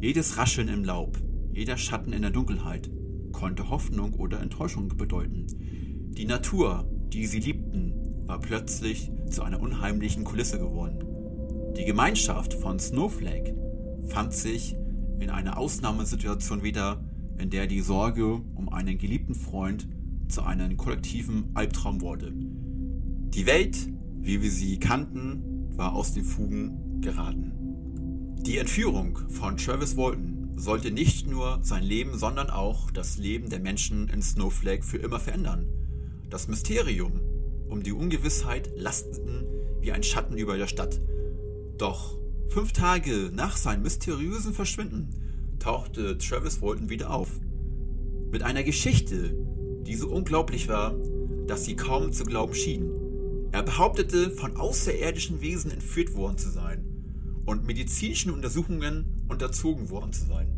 Jedes 0.00 0.36
Rascheln 0.36 0.68
im 0.68 0.84
Laub, 0.84 1.18
jeder 1.52 1.76
Schatten 1.76 2.12
in 2.12 2.22
der 2.22 2.30
Dunkelheit 2.30 2.90
konnte 3.32 3.68
Hoffnung 3.68 4.14
oder 4.14 4.40
Enttäuschung 4.40 4.88
bedeuten. 4.88 5.46
Die 6.16 6.24
Natur, 6.24 6.90
die 7.12 7.26
sie 7.26 7.40
liebten, 7.40 8.09
war 8.26 8.40
plötzlich 8.40 9.10
zu 9.28 9.42
einer 9.42 9.60
unheimlichen 9.60 10.24
Kulisse 10.24 10.58
geworden. 10.58 11.04
Die 11.76 11.84
Gemeinschaft 11.84 12.54
von 12.54 12.78
Snowflake 12.78 13.54
fand 14.08 14.34
sich 14.34 14.76
in 15.18 15.30
einer 15.30 15.58
Ausnahmesituation 15.58 16.62
wieder, 16.62 17.04
in 17.38 17.50
der 17.50 17.66
die 17.66 17.80
Sorge 17.80 18.40
um 18.54 18.68
einen 18.68 18.98
geliebten 18.98 19.34
Freund 19.34 19.88
zu 20.28 20.42
einem 20.42 20.76
kollektiven 20.76 21.50
Albtraum 21.54 22.00
wurde. 22.00 22.32
Die 22.32 23.46
Welt, 23.46 23.76
wie 24.20 24.42
wir 24.42 24.50
sie 24.50 24.78
kannten, 24.78 25.68
war 25.76 25.94
aus 25.94 26.12
den 26.12 26.24
Fugen 26.24 27.00
geraten. 27.00 27.52
Die 28.42 28.58
Entführung 28.58 29.18
von 29.28 29.56
Travis 29.56 29.96
Walton 29.96 30.52
sollte 30.56 30.90
nicht 30.90 31.26
nur 31.26 31.60
sein 31.62 31.82
Leben, 31.82 32.18
sondern 32.18 32.50
auch 32.50 32.90
das 32.90 33.18
Leben 33.18 33.48
der 33.48 33.60
Menschen 33.60 34.08
in 34.08 34.22
Snowflake 34.22 34.82
für 34.82 34.98
immer 34.98 35.20
verändern. 35.20 35.66
Das 36.28 36.48
Mysterium 36.48 37.20
um 37.70 37.82
die 37.82 37.92
Ungewissheit 37.92 38.70
lasteten 38.76 39.46
wie 39.80 39.92
ein 39.92 40.02
Schatten 40.02 40.36
über 40.36 40.58
der 40.58 40.66
Stadt. 40.66 41.00
Doch 41.78 42.18
fünf 42.48 42.72
Tage 42.72 43.30
nach 43.32 43.56
seinem 43.56 43.82
mysteriösen 43.82 44.52
Verschwinden 44.52 45.08
tauchte 45.58 46.18
Travis 46.18 46.60
Walton 46.60 46.90
wieder 46.90 47.10
auf. 47.10 47.28
Mit 48.30 48.42
einer 48.42 48.62
Geschichte, 48.62 49.34
die 49.86 49.94
so 49.94 50.08
unglaublich 50.08 50.68
war, 50.68 50.94
dass 51.46 51.64
sie 51.64 51.76
kaum 51.76 52.12
zu 52.12 52.24
glauben 52.24 52.54
schien. 52.54 52.90
Er 53.52 53.62
behauptete, 53.62 54.30
von 54.30 54.56
außerirdischen 54.56 55.40
Wesen 55.40 55.70
entführt 55.70 56.14
worden 56.14 56.38
zu 56.38 56.50
sein 56.50 56.84
und 57.46 57.66
medizinischen 57.66 58.32
Untersuchungen 58.32 59.24
unterzogen 59.28 59.90
worden 59.90 60.12
zu 60.12 60.26
sein. 60.26 60.48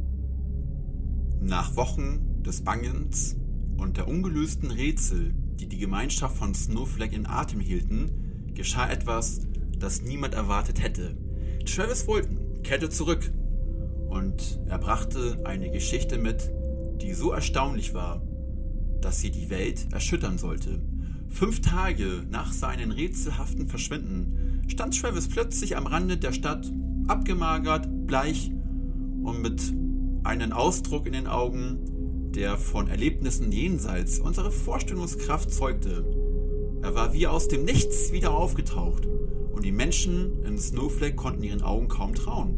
Nach 1.41 1.77
Wochen 1.77 2.43
des 2.43 2.63
Bangens 2.63 3.37
und 3.77 3.97
der 3.97 4.09
ungelösten 4.09 4.71
Rätsel, 4.71 5.35
die 5.59 5.69
die 5.69 5.79
Gemeinschaft 5.79 6.37
von 6.37 6.55
Snowflake 6.55 7.15
in 7.15 7.27
Atem 7.27 7.61
hielten, 7.61 8.53
geschah 8.55 8.91
etwas, 8.91 9.41
das 9.79 10.03
niemand 10.03 10.35
erwartet 10.35 10.83
hätte. 10.83 11.17
Travis 11.65 12.07
Walton 12.07 12.63
kehrte 12.63 12.89
zurück 12.89 13.33
und 14.09 14.61
er 14.67 14.79
brachte 14.79 15.41
eine 15.45 15.71
Geschichte 15.71 16.19
mit, 16.19 16.51
die 17.01 17.15
so 17.15 17.33
erstaunlich 17.33 17.95
war, 17.95 18.23
dass 19.01 19.21
sie 19.21 19.31
die 19.31 19.51
Welt 19.51 19.93
erschüttern 19.93 20.39
sollte. 20.39 20.81
Fünf 21.29 21.61
Tage 21.61 22.25
nach 22.31 22.53
seinem 22.53 22.91
rätselhaften 22.91 23.67
Verschwinden 23.67 24.63
stand 24.69 25.01
Travis 25.01 25.29
plötzlich 25.29 25.77
am 25.77 25.87
Rande 25.87 26.19
der 26.19 26.33
Stadt, 26.33 26.71
abgemagert, 27.09 27.89
bleich 28.07 28.51
und 29.23 29.41
mit 29.41 29.63
einem 30.25 30.53
Ausdruck 30.53 31.07
in 31.07 31.15
den 31.15 31.27
Augen, 31.27 31.81
der 32.35 32.57
von 32.57 32.89
Erlebnissen 32.89 33.53
jenseits 33.53 34.19
unserer 34.19 34.51
Vorstellungskraft 34.51 35.51
zeugte. 35.51 36.05
Er 36.83 36.95
war 36.95 37.13
wie 37.13 37.27
aus 37.27 37.49
dem 37.49 37.65
Nichts 37.65 38.13
wieder 38.13 38.35
aufgetaucht 38.35 39.07
und 39.53 39.65
die 39.65 39.73
Menschen 39.73 40.43
in 40.45 40.59
Snowflake 40.59 41.15
konnten 41.15 41.43
ihren 41.43 41.63
Augen 41.63 41.89
kaum 41.89 42.15
trauen. 42.15 42.57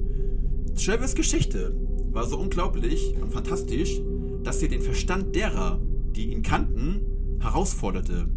Travis 0.76 1.14
Geschichte 1.14 1.76
war 2.10 2.26
so 2.26 2.38
unglaublich 2.38 3.14
und 3.20 3.32
fantastisch, 3.32 4.00
dass 4.42 4.60
sie 4.60 4.68
den 4.68 4.80
Verstand 4.80 5.34
derer, 5.34 5.80
die 6.14 6.30
ihn 6.30 6.42
kannten, 6.42 7.38
herausforderte. 7.40 8.28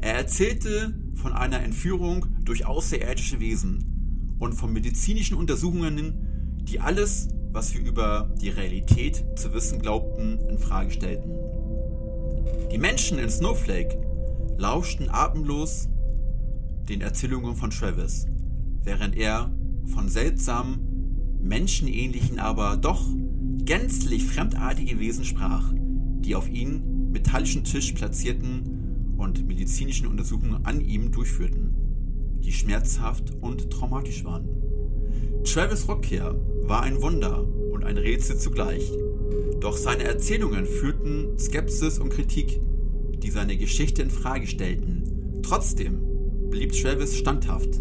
Er 0.00 0.14
erzählte 0.14 0.94
von 1.14 1.32
einer 1.32 1.62
Entführung 1.62 2.26
durch 2.44 2.66
außerirdische 2.66 3.40
Wesen 3.40 4.36
und 4.38 4.54
von 4.54 4.72
medizinischen 4.72 5.36
Untersuchungen, 5.36 6.58
die 6.62 6.80
alles, 6.80 7.28
was 7.52 7.74
wir 7.74 7.80
über 7.80 8.30
die 8.40 8.48
Realität 8.48 9.24
zu 9.36 9.52
wissen 9.52 9.80
glaubten, 9.80 10.38
in 10.48 10.58
Frage 10.58 10.90
stellten. 10.90 11.30
Die 12.72 12.78
Menschen 12.78 13.18
in 13.18 13.28
Snowflake 13.28 14.00
lauschten 14.58 15.10
atemlos 15.10 15.88
den 16.88 17.00
Erzählungen 17.00 17.56
von 17.56 17.70
Travis, 17.70 18.26
während 18.82 19.16
er 19.16 19.50
von 19.86 20.08
seltsamen, 20.08 21.38
menschenähnlichen, 21.42 22.38
aber 22.38 22.76
doch 22.76 23.04
gänzlich 23.64 24.24
fremdartige 24.24 24.98
Wesen 24.98 25.24
sprach, 25.24 25.72
die 25.74 26.34
auf 26.34 26.48
ihn 26.48 27.10
metallischen 27.10 27.64
Tisch 27.64 27.92
platzierten 27.92 29.14
und 29.16 29.46
medizinischen 29.46 30.06
Untersuchungen 30.06 30.64
an 30.64 30.80
ihm 30.80 31.10
durchführten, 31.10 31.74
die 32.44 32.52
schmerzhaft 32.52 33.32
und 33.40 33.70
traumatisch 33.70 34.24
waren. 34.24 34.48
Travis 35.44 35.88
Rückkehr 35.88 36.34
war 36.70 36.84
ein 36.84 37.02
Wunder 37.02 37.44
und 37.72 37.84
ein 37.84 37.98
Rätsel 37.98 38.38
zugleich. 38.38 38.92
Doch 39.58 39.76
seine 39.76 40.04
Erzählungen 40.04 40.66
führten 40.66 41.36
Skepsis 41.36 41.98
und 41.98 42.10
Kritik, 42.10 42.60
die 43.18 43.30
seine 43.32 43.56
Geschichte 43.56 44.02
in 44.02 44.10
Frage 44.10 44.46
stellten. 44.46 45.40
Trotzdem 45.42 46.00
blieb 46.48 46.72
Travis 46.72 47.18
standhaft 47.18 47.80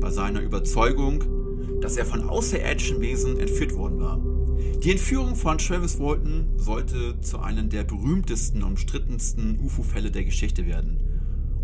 bei 0.00 0.10
seiner 0.10 0.40
Überzeugung, 0.40 1.22
dass 1.80 1.96
er 1.96 2.06
von 2.06 2.28
außerirdischen 2.28 3.00
Wesen 3.00 3.38
entführt 3.38 3.76
worden 3.76 4.00
war. 4.00 4.20
Die 4.82 4.90
Entführung 4.90 5.36
von 5.36 5.56
Travis 5.56 6.00
Walton 6.00 6.54
sollte 6.56 7.20
zu 7.20 7.38
einem 7.38 7.68
der 7.68 7.84
berühmtesten 7.84 8.64
und 8.64 8.70
umstrittensten 8.70 9.60
UFO-Fälle 9.60 10.10
der 10.10 10.24
Geschichte 10.24 10.66
werden. 10.66 10.98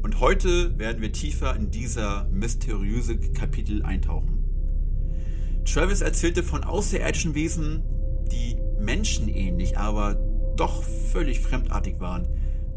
Und 0.05 0.21
heute 0.21 0.79
werden 0.79 1.03
wir 1.03 1.11
tiefer 1.11 1.57
in 1.57 1.73
dieser 1.73 2.29
mysteriöse 2.31 3.19
Kapitel 3.19 3.83
eintauchen. 3.83 4.40
Travis 5.73 6.01
erzählte 6.01 6.43
von 6.43 6.65
außerirdischen 6.65 7.37
Wesen, 7.37 7.85
die 8.33 8.57
menschenähnlich, 8.81 9.79
aber 9.79 10.15
doch 10.57 10.83
völlig 10.83 11.39
fremdartig 11.39 12.01
waren. 12.01 12.27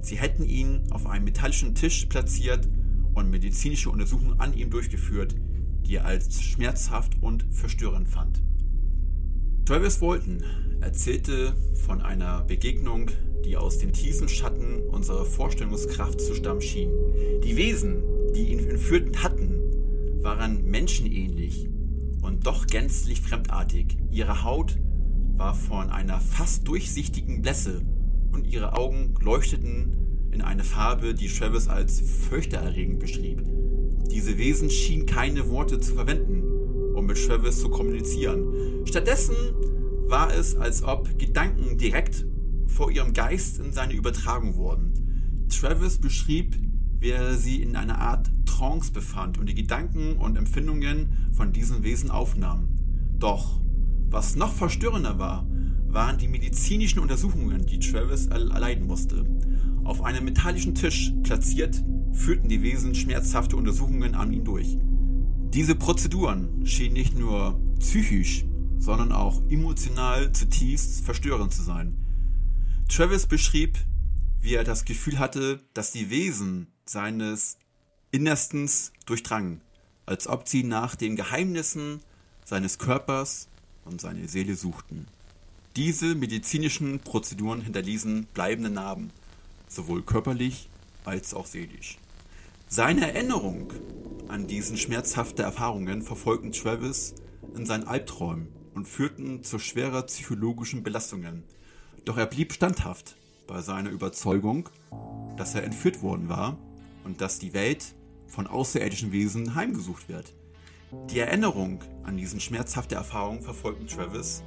Sie 0.01 0.15
hätten 0.15 0.45
ihn 0.45 0.83
auf 0.91 1.07
einem 1.07 1.25
metallischen 1.25 1.73
Tisch 1.73 2.05
platziert 2.05 2.67
und 3.15 3.31
medizinische 3.31 3.89
Untersuchungen 3.89 4.39
an 4.39 4.53
ihm 4.53 4.69
durchgeführt, 4.69 5.33
die 5.87 5.95
er 5.95 6.05
als 6.05 6.39
schmerzhaft 6.39 7.13
und 7.19 7.45
verstörend 7.51 8.07
fand. 8.09 8.43
Travis 9.65 9.99
Walton 9.99 10.43
erzählte 10.81 11.55
von 11.87 11.99
einer 12.01 12.43
Begegnung, 12.43 13.09
die 13.43 13.57
aus 13.57 13.79
den 13.79 13.91
tiefen 13.91 14.29
Schatten 14.29 14.81
unserer 14.81 15.25
Vorstellungskraft 15.25 16.21
zu 16.21 16.35
stammen 16.35 16.61
schien. 16.61 16.91
Die 17.43 17.55
Wesen, 17.55 18.03
die 18.35 18.51
ihn 18.51 18.69
entführt 18.69 19.23
hatten, 19.23 19.59
waren 20.21 20.69
menschenähnlich 20.69 21.72
und 22.23 22.47
doch 22.47 22.65
gänzlich 22.65 23.21
fremdartig. 23.21 23.97
Ihre 24.09 24.43
Haut 24.43 24.79
war 25.35 25.53
von 25.53 25.89
einer 25.89 26.19
fast 26.19 26.67
durchsichtigen 26.67 27.41
Blässe 27.41 27.81
und 28.31 28.47
ihre 28.47 28.73
Augen 28.73 29.13
leuchteten 29.19 30.29
in 30.31 30.41
eine 30.41 30.63
Farbe, 30.63 31.13
die 31.13 31.27
Travis 31.27 31.67
als 31.67 32.01
fürchtererregend 32.29 32.99
beschrieb. 32.99 33.43
Diese 34.09 34.37
Wesen 34.37 34.69
schienen 34.69 35.05
keine 35.05 35.49
Worte 35.49 35.79
zu 35.79 35.93
verwenden, 35.93 36.43
um 36.95 37.05
mit 37.05 37.23
Travis 37.25 37.59
zu 37.59 37.69
kommunizieren. 37.69 38.85
Stattdessen 38.85 39.35
war 40.07 40.33
es, 40.33 40.55
als 40.55 40.83
ob 40.83 41.17
Gedanken 41.19 41.77
direkt 41.77 42.25
vor 42.67 42.91
ihrem 42.91 43.13
Geist 43.13 43.59
in 43.59 43.73
seine 43.73 43.93
Übertragung 43.93 44.55
wurden. 44.55 45.47
Travis 45.49 45.99
beschrieb, 45.99 46.55
wie 46.99 47.11
er 47.11 47.35
sie 47.35 47.61
in 47.61 47.75
einer 47.75 47.99
Art 47.99 48.31
Trance 48.53 48.91
befand 48.91 49.39
und 49.39 49.47
die 49.47 49.55
Gedanken 49.55 50.17
und 50.17 50.37
Empfindungen 50.37 51.29
von 51.31 51.51
diesen 51.51 51.83
Wesen 51.83 52.11
aufnahm. 52.11 52.67
Doch, 53.17 53.59
was 54.09 54.35
noch 54.35 54.53
verstörender 54.53 55.17
war, 55.17 55.47
waren 55.87 56.19
die 56.19 56.27
medizinischen 56.27 56.99
Untersuchungen, 56.99 57.65
die 57.65 57.79
Travis 57.79 58.27
erleiden 58.27 58.85
musste. 58.85 59.25
Auf 59.83 60.03
einem 60.03 60.25
metallischen 60.25 60.75
Tisch 60.75 61.13
platziert, 61.23 61.83
führten 62.11 62.47
die 62.47 62.61
Wesen 62.61 62.93
schmerzhafte 62.93 63.57
Untersuchungen 63.57 64.13
an 64.13 64.31
ihn 64.31 64.43
durch. 64.43 64.77
Diese 65.51 65.73
Prozeduren 65.75 66.65
schienen 66.65 66.93
nicht 66.93 67.17
nur 67.17 67.59
psychisch, 67.79 68.45
sondern 68.77 69.11
auch 69.11 69.41
emotional 69.49 70.31
zutiefst 70.31 71.03
verstörend 71.03 71.53
zu 71.53 71.63
sein. 71.63 71.95
Travis 72.87 73.25
beschrieb, 73.25 73.79
wie 74.39 74.53
er 74.53 74.63
das 74.63 74.85
Gefühl 74.85 75.17
hatte, 75.17 75.59
dass 75.73 75.91
die 75.91 76.11
Wesen 76.11 76.67
seines 76.85 77.57
Innerstens 78.13 78.93
durchdrangen, 79.07 79.61
als 80.05 80.27
ob 80.27 80.47
sie 80.47 80.63
nach 80.63 80.95
den 80.95 81.15
Geheimnissen 81.15 81.99
seines 82.45 82.77
Körpers 82.77 83.47
und 83.85 83.99
seine 83.99 84.27
Seele 84.27 84.53
suchten. 84.55 85.07
Diese 85.75 86.13
medizinischen 86.13 86.99
Prozeduren 86.99 87.61
hinterließen 87.61 88.27
bleibende 88.31 88.69
Narben, 88.69 89.09
sowohl 89.67 90.03
körperlich 90.03 90.69
als 91.05 91.33
auch 91.33 91.47
seelisch. 91.47 91.97
Seine 92.67 93.11
Erinnerung 93.11 93.73
an 94.27 94.45
diesen 94.45 94.77
schmerzhaften 94.77 95.43
Erfahrungen 95.43 96.03
verfolgten 96.03 96.51
Travis 96.51 97.15
in 97.55 97.65
seinen 97.65 97.87
Albträumen 97.87 98.47
und 98.75 98.87
führten 98.87 99.43
zu 99.43 99.57
schwerer 99.57 100.03
psychologischen 100.03 100.83
Belastungen. 100.83 101.41
Doch 102.05 102.17
er 102.17 102.27
blieb 102.27 102.53
standhaft 102.53 103.15
bei 103.47 103.61
seiner 103.61 103.89
Überzeugung, 103.89 104.69
dass 105.35 105.55
er 105.55 105.63
entführt 105.63 106.03
worden 106.03 106.29
war 106.29 106.59
und 107.05 107.19
dass 107.19 107.39
die 107.39 107.53
Welt 107.53 107.95
von 108.27 108.47
außerirdischen 108.47 109.11
Wesen 109.11 109.55
heimgesucht 109.55 110.09
wird. 110.09 110.33
Die 111.09 111.19
Erinnerung 111.19 111.83
an 112.03 112.17
diesen 112.17 112.39
schmerzhafte 112.39 112.95
Erfahrung 112.95 113.41
verfolgten 113.41 113.87
Travis 113.87 114.43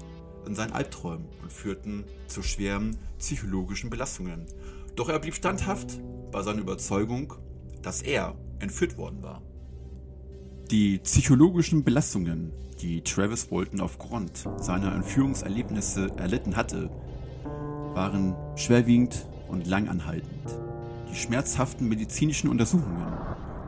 in 0.47 0.55
seinen 0.55 0.73
Albträumen 0.73 1.27
und 1.43 1.53
führten 1.53 2.05
zu 2.29 2.43
schweren 2.43 2.97
psychologischen 3.19 3.91
Belastungen. 3.91 4.47
Doch 4.95 5.09
er 5.09 5.19
blieb 5.19 5.35
standhaft 5.35 6.01
bei 6.31 6.43
seiner 6.43 6.61
Überzeugung, 6.61 7.35
dass 7.83 8.03
er 8.03 8.35
entführt 8.59 8.97
worden 8.97 9.23
war. 9.23 9.43
Die 10.71 10.99
psychologischen 10.99 11.85
Belastungen, 11.85 12.53
die 12.81 13.03
Travis 13.03 13.47
Bolton 13.47 13.81
aufgrund 13.81 14.49
seiner 14.59 14.95
Entführungserlebnisse 14.95 16.11
erlitten 16.17 16.57
hatte, 16.57 16.91
waren 17.95 18.35
schwerwiegend 18.57 19.27
und 19.49 19.67
langanhaltend. 19.67 20.59
Die 21.11 21.17
schmerzhaften 21.17 21.89
medizinischen 21.89 22.51
Untersuchungen 22.51 23.13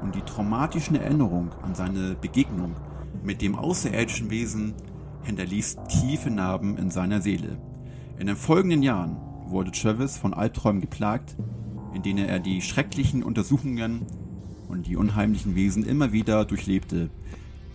und 0.02 0.14
die 0.14 0.22
traumatischen 0.22 0.96
Erinnerungen 0.96 1.50
an 1.62 1.74
seine 1.74 2.14
Begegnung 2.14 2.74
mit 3.22 3.42
dem 3.42 3.54
außerirdischen 3.54 4.30
Wesen 4.30 4.74
hinterließ 5.22 5.76
tiefe 5.88 6.30
Narben 6.30 6.76
in 6.76 6.90
seiner 6.90 7.20
Seele. 7.20 7.58
In 8.18 8.26
den 8.26 8.36
folgenden 8.36 8.82
Jahren 8.82 9.16
wurde 9.46 9.70
Travis 9.70 10.16
von 10.16 10.34
Albträumen 10.34 10.80
geplagt, 10.80 11.36
in 11.94 12.02
denen 12.02 12.28
er 12.28 12.38
die 12.38 12.62
schrecklichen 12.62 13.22
Untersuchungen 13.22 14.06
und 14.68 14.86
die 14.86 14.96
unheimlichen 14.96 15.54
Wesen 15.54 15.84
immer 15.84 16.12
wieder 16.12 16.44
durchlebte. 16.44 17.10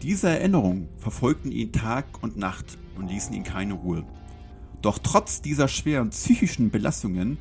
Diese 0.02 0.30
Erinnerungen 0.30 0.90
verfolgten 0.98 1.52
ihn 1.52 1.72
Tag 1.72 2.06
und 2.22 2.38
Nacht 2.38 2.78
und 2.98 3.10
ließen 3.10 3.34
ihn 3.34 3.44
keine 3.44 3.74
Ruhe. 3.74 4.06
Doch 4.82 5.00
trotz 5.00 5.42
dieser 5.42 5.68
schweren 5.68 6.10
psychischen 6.10 6.70
Belastungen 6.70 7.38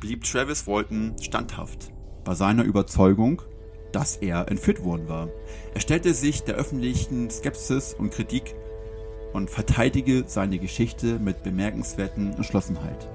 blieb 0.00 0.24
Travis 0.24 0.66
Walton 0.66 1.14
standhaft 1.20 1.92
bei 2.24 2.34
seiner 2.34 2.64
Überzeugung, 2.64 3.42
dass 3.92 4.16
er 4.16 4.48
entführt 4.50 4.84
worden 4.84 5.08
war. 5.08 5.28
Er 5.74 5.80
stellte 5.80 6.14
sich 6.14 6.42
der 6.42 6.56
öffentlichen 6.56 7.30
Skepsis 7.30 7.94
und 7.94 8.10
Kritik 8.10 8.54
und 9.32 9.50
verteidige 9.50 10.24
seine 10.26 10.58
Geschichte 10.58 11.18
mit 11.18 11.42
bemerkenswerten 11.42 12.34
Entschlossenheit. 12.34 13.08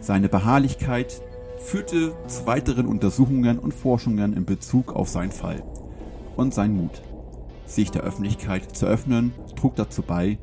Seine 0.00 0.28
Beharrlichkeit 0.28 1.22
führte 1.58 2.12
zu 2.26 2.46
weiteren 2.46 2.86
Untersuchungen 2.86 3.58
und 3.58 3.74
Forschungen 3.74 4.34
in 4.34 4.44
Bezug 4.44 4.94
auf 4.94 5.08
seinen 5.08 5.32
Fall. 5.32 5.62
Und 6.36 6.54
sein 6.54 6.72
Mut, 6.72 7.02
sich 7.66 7.90
der 7.90 8.02
Öffentlichkeit 8.02 8.76
zu 8.76 8.86
öffnen, 8.86 9.32
trug 9.56 9.74
dazu 9.76 10.02
bei, 10.02 10.38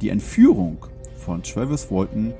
die 0.00 0.10
Entführung 0.10 0.78
von 1.16 1.42
Travis 1.42 1.90
Walton 1.90 2.34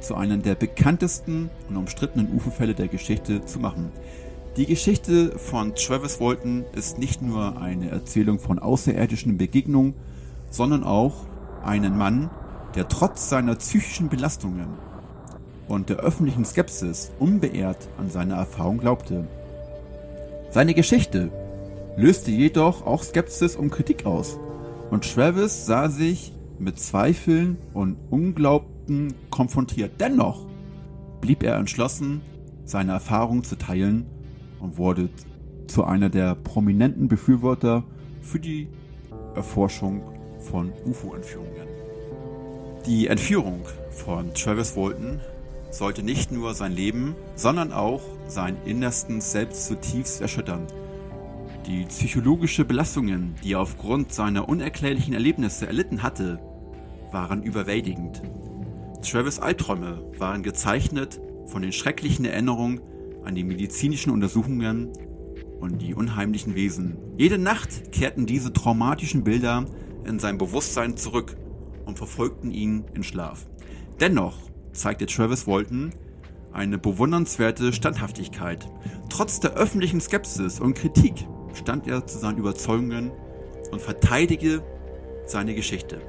zu 0.00 0.14
einem 0.14 0.42
der 0.42 0.54
bekanntesten 0.54 1.50
und 1.68 1.76
umstrittenen 1.76 2.34
UFO-Fälle 2.34 2.74
der 2.74 2.88
Geschichte 2.88 3.44
zu 3.44 3.58
machen. 3.60 3.92
Die 4.58 4.66
Geschichte 4.66 5.38
von 5.38 5.74
Travis 5.74 6.20
Walton 6.20 6.66
ist 6.74 6.98
nicht 6.98 7.22
nur 7.22 7.56
eine 7.56 7.88
Erzählung 7.88 8.38
von 8.38 8.58
außerirdischen 8.58 9.38
Begegnungen, 9.38 9.94
sondern 10.50 10.84
auch 10.84 11.24
einen 11.64 11.96
Mann, 11.96 12.28
der 12.74 12.86
trotz 12.86 13.30
seiner 13.30 13.54
psychischen 13.54 14.10
Belastungen 14.10 14.68
und 15.68 15.88
der 15.88 16.00
öffentlichen 16.00 16.44
Skepsis 16.44 17.12
unbeehrt 17.18 17.88
an 17.96 18.10
seine 18.10 18.34
Erfahrung 18.34 18.76
glaubte. 18.76 19.26
Seine 20.50 20.74
Geschichte 20.74 21.30
löste 21.96 22.30
jedoch 22.30 22.84
auch 22.84 23.04
Skepsis 23.04 23.56
und 23.56 23.70
Kritik 23.70 24.04
aus, 24.04 24.38
und 24.90 25.10
Travis 25.14 25.64
sah 25.64 25.88
sich 25.88 26.30
mit 26.58 26.78
Zweifeln 26.78 27.56
und 27.72 27.96
Unglaubten 28.10 29.14
konfrontiert. 29.30 29.92
Dennoch 29.98 30.44
blieb 31.22 31.42
er 31.42 31.56
entschlossen, 31.56 32.20
seine 32.66 32.92
Erfahrung 32.92 33.44
zu 33.44 33.56
teilen 33.56 34.04
und 34.62 34.78
wurde 34.78 35.10
zu 35.66 35.84
einer 35.84 36.08
der 36.08 36.34
prominenten 36.34 37.08
Befürworter 37.08 37.84
für 38.22 38.38
die 38.38 38.68
Erforschung 39.34 40.02
von 40.38 40.72
UFO-Entführungen. 40.86 41.66
Die 42.86 43.08
Entführung 43.08 43.60
von 43.90 44.32
Travis 44.34 44.76
Walton 44.76 45.20
sollte 45.70 46.02
nicht 46.02 46.32
nur 46.32 46.54
sein 46.54 46.72
Leben, 46.72 47.14
sondern 47.34 47.72
auch 47.72 48.02
sein 48.26 48.56
Innersten 48.64 49.20
selbst 49.20 49.66
zutiefst 49.66 50.20
erschüttern. 50.20 50.66
Die 51.66 51.84
psychologische 51.84 52.64
Belastungen, 52.64 53.34
die 53.44 53.52
er 53.52 53.60
aufgrund 53.60 54.12
seiner 54.12 54.48
unerklärlichen 54.48 55.14
Erlebnisse 55.14 55.66
erlitten 55.66 56.02
hatte, 56.02 56.40
waren 57.12 57.42
überwältigend. 57.42 58.22
Travis 59.02 59.38
Albträume 59.38 60.02
waren 60.18 60.42
gezeichnet 60.42 61.20
von 61.46 61.62
den 61.62 61.72
schrecklichen 61.72 62.24
Erinnerungen 62.24 62.80
an 63.24 63.34
die 63.34 63.44
medizinischen 63.44 64.10
Untersuchungen 64.10 64.92
und 65.60 65.80
die 65.80 65.94
unheimlichen 65.94 66.54
Wesen. 66.54 66.96
Jede 67.16 67.38
Nacht 67.38 67.92
kehrten 67.92 68.26
diese 68.26 68.52
traumatischen 68.52 69.24
Bilder 69.24 69.66
in 70.04 70.18
sein 70.18 70.38
Bewusstsein 70.38 70.96
zurück 70.96 71.36
und 71.86 71.98
verfolgten 71.98 72.50
ihn 72.50 72.84
in 72.94 73.04
Schlaf. 73.04 73.46
Dennoch 74.00 74.36
zeigte 74.72 75.06
Travis 75.06 75.46
Walton 75.46 75.92
eine 76.52 76.78
bewundernswerte 76.78 77.72
Standhaftigkeit. 77.72 78.68
Trotz 79.08 79.40
der 79.40 79.54
öffentlichen 79.54 80.00
Skepsis 80.00 80.60
und 80.60 80.74
Kritik 80.74 81.26
stand 81.54 81.86
er 81.86 82.06
zu 82.06 82.18
seinen 82.18 82.38
Überzeugungen 82.38 83.10
und 83.70 83.80
verteidigte 83.80 84.62
seine 85.26 85.54
Geschichte. 85.54 86.00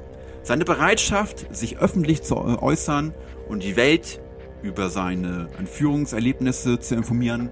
Seine 0.42 0.66
Bereitschaft, 0.66 1.56
sich 1.56 1.78
öffentlich 1.78 2.24
zu 2.24 2.36
äußern 2.38 3.14
und 3.48 3.64
die 3.64 3.78
Welt 3.78 4.20
über 4.64 4.90
seine 4.90 5.50
Entführungserlebnisse 5.60 6.80
zu 6.80 6.96
informieren, 6.96 7.52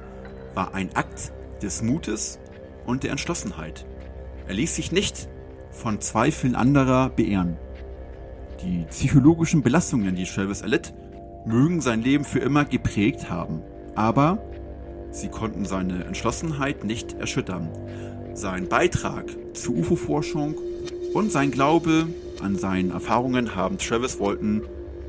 war 0.56 0.74
ein 0.74 0.96
Akt 0.96 1.32
des 1.62 1.84
Mutes 1.84 2.40
und 2.86 3.04
der 3.04 3.12
Entschlossenheit. 3.12 3.86
Er 4.48 4.56
ließ 4.56 4.76
sich 4.76 4.92
nicht 4.92 5.30
von 5.72 6.02
Zweifeln 6.02 6.56
anderer 6.56 7.10
beehren. 7.10 7.58
Die 8.64 8.86
psychologischen 8.90 9.62
Belastungen, 9.62 10.16
die 10.16 10.26
Travis 10.26 10.62
erlitt, 10.62 10.94
mögen 11.46 11.82
sein 11.82 12.02
Leben 12.02 12.24
für 12.24 12.40
immer 12.40 12.66
geprägt 12.66 13.30
haben, 13.30 13.62
aber 13.96 14.40
sie 15.12 15.30
konnten 15.30 15.66
seine 15.66 16.06
Entschlossenheit 16.06 16.84
nicht 16.84 17.14
erschüttern. 17.14 17.70
Sein 18.34 18.70
Beitrag 18.70 19.26
zur 19.54 19.76
UFO-Forschung 19.76 20.56
und 21.14 21.32
sein 21.32 21.52
Glaube 21.52 22.08
an 22.42 22.56
seine 22.56 22.94
Erfahrungen 22.94 23.56
haben 23.56 23.78
Travis 23.78 24.20
Walton 24.20 24.64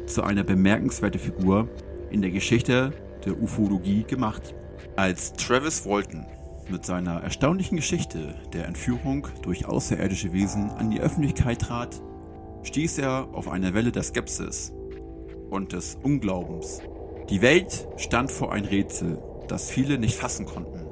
zu 0.06 0.22
einer 0.22 0.44
bemerkenswerten 0.44 1.20
Figur 1.20 1.68
in 2.12 2.22
der 2.22 2.30
Geschichte 2.30 2.92
der 3.24 3.40
Ufologie 3.40 4.04
gemacht. 4.04 4.54
Als 4.96 5.32
Travis 5.32 5.86
Walton 5.86 6.26
mit 6.68 6.84
seiner 6.84 7.22
erstaunlichen 7.22 7.76
Geschichte 7.76 8.34
der 8.52 8.66
Entführung 8.66 9.26
durch 9.42 9.66
außerirdische 9.66 10.32
Wesen 10.32 10.70
an 10.70 10.90
die 10.90 11.00
Öffentlichkeit 11.00 11.60
trat, 11.60 12.00
stieß 12.62 12.98
er 12.98 13.28
auf 13.32 13.48
eine 13.48 13.74
Welle 13.74 13.92
der 13.92 14.02
Skepsis 14.02 14.72
und 15.50 15.72
des 15.72 15.98
Unglaubens. 16.02 16.80
Die 17.30 17.42
Welt 17.42 17.88
stand 17.96 18.30
vor 18.30 18.52
ein 18.52 18.64
Rätsel, 18.64 19.22
das 19.48 19.70
viele 19.70 19.98
nicht 19.98 20.16
fassen 20.16 20.46
konnten. 20.46 20.86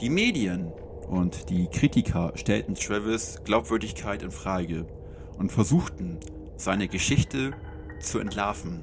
Die 0.00 0.10
Medien 0.10 0.72
und 1.08 1.50
die 1.50 1.68
Kritiker 1.68 2.32
stellten 2.34 2.74
Travis 2.74 3.38
Glaubwürdigkeit 3.44 4.22
in 4.22 4.30
Frage 4.30 4.86
und 5.36 5.52
versuchten, 5.52 6.18
seine 6.56 6.88
Geschichte 6.88 7.52
zu 8.00 8.18
entlarven. 8.18 8.82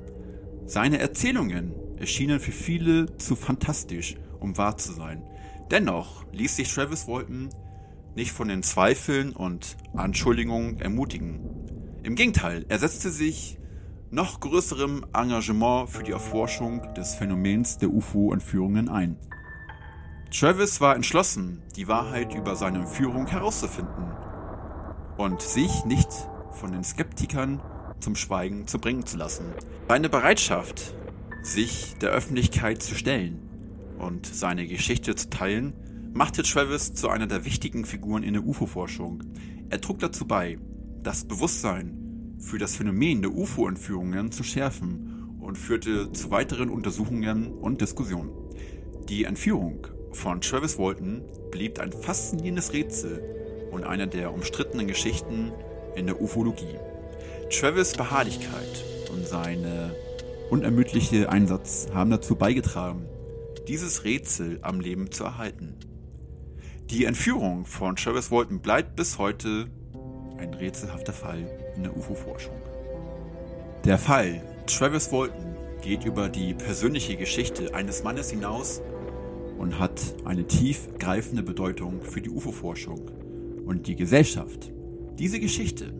Seine 0.67 0.97
Erzählungen 0.97 1.73
erschienen 1.99 2.39
für 2.39 2.51
viele 2.51 3.17
zu 3.17 3.35
fantastisch, 3.35 4.15
um 4.39 4.57
wahr 4.57 4.77
zu 4.77 4.93
sein. 4.93 5.21
Dennoch 5.69 6.25
ließ 6.31 6.55
sich 6.55 6.73
Travis 6.73 7.07
Walton 7.07 7.49
nicht 8.15 8.31
von 8.31 8.47
den 8.47 8.63
Zweifeln 8.63 9.33
und 9.33 9.77
Anschuldigungen 9.95 10.79
ermutigen. 10.79 11.39
Im 12.01 12.15
Gegenteil, 12.15 12.65
er 12.67 12.79
setzte 12.79 13.11
sich 13.11 13.59
noch 14.09 14.39
größerem 14.39 15.05
Engagement 15.13 15.89
für 15.89 16.03
die 16.03 16.11
Erforschung 16.11 16.93
des 16.95 17.13
Phänomens 17.13 17.77
der 17.77 17.89
UFO-Entführungen 17.89 18.89
ein. 18.89 19.17
Travis 20.31 20.81
war 20.81 20.95
entschlossen, 20.95 21.61
die 21.75 21.87
Wahrheit 21.87 22.33
über 22.33 22.55
seine 22.55 22.79
Entführung 22.79 23.27
herauszufinden 23.27 24.11
und 25.17 25.41
sich 25.41 25.85
nicht 25.85 26.09
von 26.51 26.71
den 26.71 26.83
Skeptikern 26.83 27.61
zum 28.05 28.15
Schweigen 28.15 28.67
zu 28.67 28.77
bringen 28.77 29.03
zu 29.07 29.17
lassen. 29.17 29.45
Seine 29.89 30.09
Bereitschaft, 30.09 30.93
sich 31.41 31.95
der 31.99 32.11
Öffentlichkeit 32.11 32.83
zu 32.83 32.93
stellen 32.93 33.39
und 33.97 34.27
seine 34.27 34.67
Geschichte 34.67 35.15
zu 35.15 35.31
teilen, 35.31 35.73
machte 36.13 36.43
Travis 36.43 36.93
zu 36.93 37.09
einer 37.09 37.25
der 37.25 37.45
wichtigen 37.45 37.83
Figuren 37.83 38.21
in 38.21 38.33
der 38.33 38.45
UFO-Forschung. 38.45 39.23
Er 39.71 39.81
trug 39.81 39.97
dazu 39.99 40.27
bei, 40.27 40.59
das 41.01 41.25
Bewusstsein 41.25 42.35
für 42.37 42.59
das 42.59 42.75
Phänomen 42.75 43.23
der 43.23 43.33
UFO-Entführungen 43.33 44.31
zu 44.31 44.43
schärfen 44.43 45.39
und 45.41 45.57
führte 45.57 46.11
zu 46.11 46.29
weiteren 46.29 46.69
Untersuchungen 46.69 47.53
und 47.53 47.81
Diskussionen. 47.81 48.29
Die 49.09 49.23
Entführung 49.23 49.87
von 50.11 50.41
Travis 50.41 50.77
Walton 50.77 51.23
blieb 51.49 51.79
ein 51.79 51.91
faszinierendes 51.91 52.71
Rätsel 52.71 53.19
und 53.71 53.83
eine 53.83 54.07
der 54.07 54.31
umstrittenen 54.31 54.85
Geschichten 54.85 55.51
in 55.95 56.05
der 56.05 56.21
Ufologie. 56.21 56.77
Travis 57.49 57.93
Beharrlichkeit 57.93 58.83
und 59.13 59.27
seine 59.27 59.95
unermüdliche 60.49 61.29
Einsatz 61.29 61.87
haben 61.93 62.09
dazu 62.09 62.35
beigetragen, 62.35 63.05
dieses 63.67 64.03
Rätsel 64.03 64.59
am 64.63 64.79
Leben 64.79 65.11
zu 65.11 65.23
erhalten. 65.23 65.75
Die 66.89 67.05
Entführung 67.05 67.65
von 67.65 67.95
Travis 67.95 68.31
Walton 68.31 68.61
bleibt 68.61 68.95
bis 68.95 69.19
heute 69.19 69.67
ein 70.37 70.53
rätselhafter 70.55 71.13
Fall 71.13 71.47
in 71.75 71.83
der 71.83 71.95
UFO-Forschung. 71.95 72.55
Der 73.85 73.99
Fall 73.99 74.41
Travis 74.65 75.11
Walton 75.11 75.55
geht 75.81 76.03
über 76.03 76.29
die 76.29 76.55
persönliche 76.55 77.15
Geschichte 77.15 77.75
eines 77.75 78.03
Mannes 78.03 78.31
hinaus 78.31 78.81
und 79.59 79.77
hat 79.79 80.01
eine 80.25 80.47
tiefgreifende 80.47 81.43
Bedeutung 81.43 82.01
für 82.01 82.21
die 82.21 82.29
UFO-Forschung 82.29 83.11
und 83.65 83.85
die 83.85 83.95
Gesellschaft. 83.95 84.71
Diese 85.19 85.39
Geschichte 85.39 85.93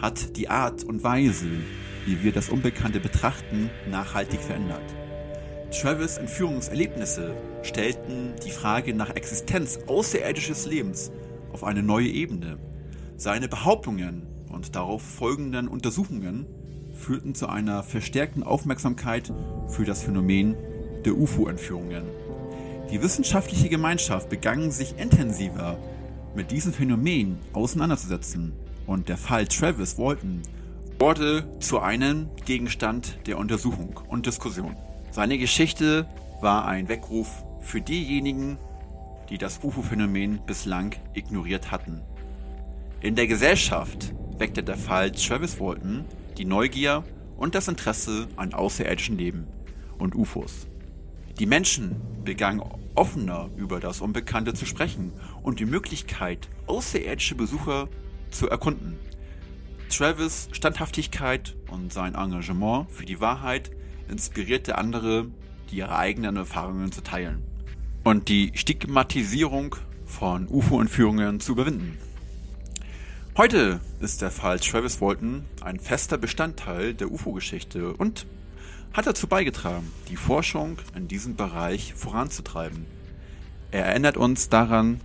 hat 0.00 0.36
die 0.36 0.48
Art 0.48 0.82
und 0.84 1.04
Weise, 1.04 1.46
wie 2.06 2.22
wir 2.22 2.32
das 2.32 2.48
Unbekannte 2.48 3.00
betrachten, 3.00 3.70
nachhaltig 3.90 4.40
verändert. 4.40 4.82
Travis 5.70 6.16
Entführungserlebnisse 6.16 7.34
stellten 7.62 8.32
die 8.44 8.50
Frage 8.50 8.94
nach 8.94 9.10
Existenz 9.10 9.78
außerirdisches 9.86 10.66
Lebens 10.66 11.12
auf 11.52 11.64
eine 11.64 11.82
neue 11.82 12.08
Ebene. 12.08 12.58
Seine 13.16 13.48
Behauptungen 13.48 14.26
und 14.48 14.74
darauf 14.74 15.02
folgenden 15.02 15.68
Untersuchungen 15.68 16.46
führten 16.94 17.34
zu 17.34 17.48
einer 17.48 17.82
verstärkten 17.82 18.42
Aufmerksamkeit 18.42 19.32
für 19.68 19.84
das 19.84 20.02
Phänomen 20.02 20.56
der 21.04 21.16
UFO-Entführungen. 21.16 22.02
Die 22.90 23.00
wissenschaftliche 23.00 23.68
Gemeinschaft 23.68 24.28
begann 24.28 24.70
sich 24.70 24.98
intensiver 24.98 25.78
mit 26.34 26.50
diesem 26.50 26.72
Phänomen 26.72 27.38
auseinanderzusetzen 27.52 28.52
und 28.90 29.08
der 29.08 29.16
Fall 29.16 29.46
Travis 29.46 29.98
Walton 29.98 30.42
wurde 30.98 31.46
zu 31.60 31.78
einem 31.78 32.28
Gegenstand 32.44 33.18
der 33.28 33.38
Untersuchung 33.38 34.00
und 34.08 34.26
Diskussion. 34.26 34.76
Seine 35.12 35.38
Geschichte 35.38 36.08
war 36.40 36.66
ein 36.66 36.88
Weckruf 36.88 37.44
für 37.60 37.80
diejenigen, 37.80 38.58
die 39.28 39.38
das 39.38 39.60
UFO-Phänomen 39.62 40.40
bislang 40.44 40.96
ignoriert 41.14 41.70
hatten. 41.70 42.02
In 43.00 43.14
der 43.14 43.28
Gesellschaft 43.28 44.12
weckte 44.36 44.64
der 44.64 44.76
Fall 44.76 45.12
Travis 45.12 45.60
Walton 45.60 46.04
die 46.36 46.44
Neugier 46.44 47.04
und 47.36 47.54
das 47.54 47.68
Interesse 47.68 48.26
an 48.34 48.54
außerirdischen 48.54 49.16
Leben 49.16 49.46
und 49.98 50.16
UFOs. 50.16 50.66
Die 51.38 51.46
Menschen 51.46 51.94
begannen 52.24 52.60
offener 52.96 53.50
über 53.56 53.78
das 53.78 54.00
Unbekannte 54.00 54.52
zu 54.52 54.66
sprechen 54.66 55.12
und 55.44 55.60
die 55.60 55.64
Möglichkeit, 55.64 56.48
außerirdische 56.66 57.36
Besucher 57.36 57.88
zu 58.30 58.48
erkunden. 58.48 58.98
Travis 59.88 60.48
Standhaftigkeit 60.52 61.56
und 61.70 61.92
sein 61.92 62.14
Engagement 62.14 62.90
für 62.90 63.04
die 63.04 63.20
Wahrheit 63.20 63.70
inspirierte 64.08 64.78
andere, 64.78 65.26
die 65.70 65.76
ihre 65.78 65.96
eigenen 65.96 66.36
Erfahrungen 66.36 66.92
zu 66.92 67.02
teilen 67.02 67.42
und 68.04 68.28
die 68.28 68.52
Stigmatisierung 68.54 69.76
von 70.06 70.48
UFO-Entführungen 70.48 71.40
zu 71.40 71.52
überwinden. 71.52 71.98
Heute 73.36 73.80
ist 74.00 74.22
der 74.22 74.30
Fall 74.30 74.58
Travis 74.58 75.00
Walton 75.00 75.44
ein 75.60 75.78
fester 75.78 76.18
Bestandteil 76.18 76.94
der 76.94 77.10
UFO-Geschichte 77.10 77.92
und 77.94 78.26
hat 78.92 79.06
dazu 79.06 79.28
beigetragen, 79.28 79.90
die 80.08 80.16
Forschung 80.16 80.78
in 80.96 81.06
diesem 81.06 81.36
Bereich 81.36 81.94
voranzutreiben. 81.94 82.86
Er 83.70 83.86
erinnert 83.86 84.16
uns 84.16 84.48
daran, 84.48 85.00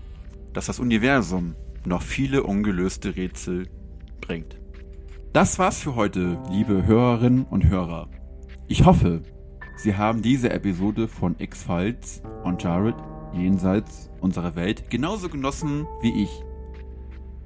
dass 0.53 0.65
das 0.65 0.79
Universum 0.79 1.55
noch 1.85 2.01
viele 2.01 2.43
ungelöste 2.43 3.15
Rätsel 3.15 3.67
bringt. 4.21 4.59
Das 5.33 5.59
war's 5.59 5.81
für 5.81 5.95
heute, 5.95 6.39
liebe 6.49 6.85
Hörerinnen 6.85 7.45
und 7.45 7.67
Hörer. 7.67 8.09
Ich 8.67 8.85
hoffe, 8.85 9.21
Sie 9.77 9.95
haben 9.95 10.21
diese 10.21 10.49
Episode 10.51 11.07
von 11.07 11.35
X-Files 11.37 12.21
und 12.43 12.63
Jared 12.63 12.95
jenseits 13.33 14.09
unserer 14.21 14.55
Welt 14.55 14.89
genauso 14.89 15.27
genossen 15.29 15.85
wie 16.01 16.23
ich. 16.23 16.29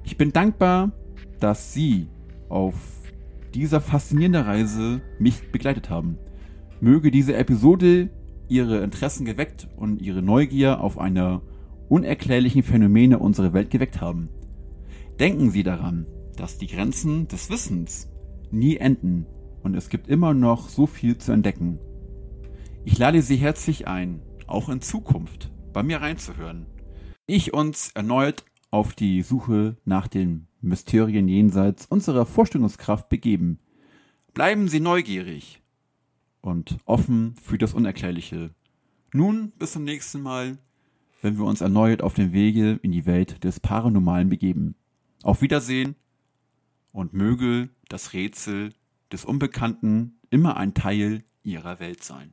Ich 0.04 0.16
bin 0.16 0.32
dankbar, 0.32 0.92
dass 1.40 1.74
Sie 1.74 2.08
auf 2.48 2.74
dieser 3.54 3.80
faszinierenden 3.80 4.44
Reise 4.44 5.02
mich 5.18 5.50
begleitet 5.50 5.90
haben. 5.90 6.18
Möge 6.80 7.10
diese 7.10 7.34
Episode 7.34 8.10
Ihre 8.48 8.78
Interessen 8.78 9.24
geweckt 9.24 9.68
und 9.76 10.00
Ihre 10.00 10.22
Neugier 10.22 10.80
auf 10.80 10.98
eine 10.98 11.42
unerklärlichen 11.90 12.62
Phänomene 12.62 13.18
unserer 13.18 13.52
Welt 13.52 13.70
geweckt 13.70 14.00
haben. 14.00 14.28
Denken 15.18 15.50
Sie 15.50 15.62
daran, 15.62 16.06
dass 16.36 16.56
die 16.56 16.68
Grenzen 16.68 17.28
des 17.28 17.50
Wissens 17.50 18.08
nie 18.50 18.76
enden 18.76 19.26
und 19.62 19.74
es 19.74 19.88
gibt 19.88 20.08
immer 20.08 20.32
noch 20.32 20.68
so 20.68 20.86
viel 20.86 21.18
zu 21.18 21.32
entdecken. 21.32 21.78
Ich 22.84 22.96
lade 22.96 23.20
Sie 23.20 23.36
herzlich 23.36 23.88
ein, 23.88 24.22
auch 24.46 24.68
in 24.68 24.80
Zukunft 24.80 25.50
bei 25.72 25.82
mir 25.82 26.00
reinzuhören. 26.00 26.66
Ich 27.26 27.52
uns 27.52 27.90
erneut 27.92 28.44
auf 28.70 28.94
die 28.94 29.22
Suche 29.22 29.76
nach 29.84 30.08
den 30.08 30.46
Mysterien 30.60 31.28
jenseits 31.28 31.86
unserer 31.86 32.24
Vorstellungskraft 32.24 33.08
begeben. 33.08 33.58
Bleiben 34.32 34.68
Sie 34.68 34.80
neugierig 34.80 35.60
und 36.40 36.78
offen 36.84 37.34
für 37.42 37.58
das 37.58 37.74
Unerklärliche. 37.74 38.50
Nun 39.12 39.50
bis 39.58 39.72
zum 39.72 39.84
nächsten 39.84 40.22
Mal 40.22 40.58
wenn 41.22 41.38
wir 41.38 41.44
uns 41.44 41.60
erneut 41.60 42.02
auf 42.02 42.14
den 42.14 42.32
Wege 42.32 42.78
in 42.82 42.92
die 42.92 43.06
Welt 43.06 43.44
des 43.44 43.60
Paranormalen 43.60 44.28
begeben. 44.28 44.74
Auf 45.22 45.42
Wiedersehen 45.42 45.96
und 46.92 47.12
möge 47.12 47.68
das 47.88 48.12
Rätsel 48.12 48.70
des 49.12 49.24
Unbekannten 49.24 50.18
immer 50.30 50.56
ein 50.56 50.74
Teil 50.74 51.22
Ihrer 51.42 51.80
Welt 51.80 52.02
sein. 52.02 52.32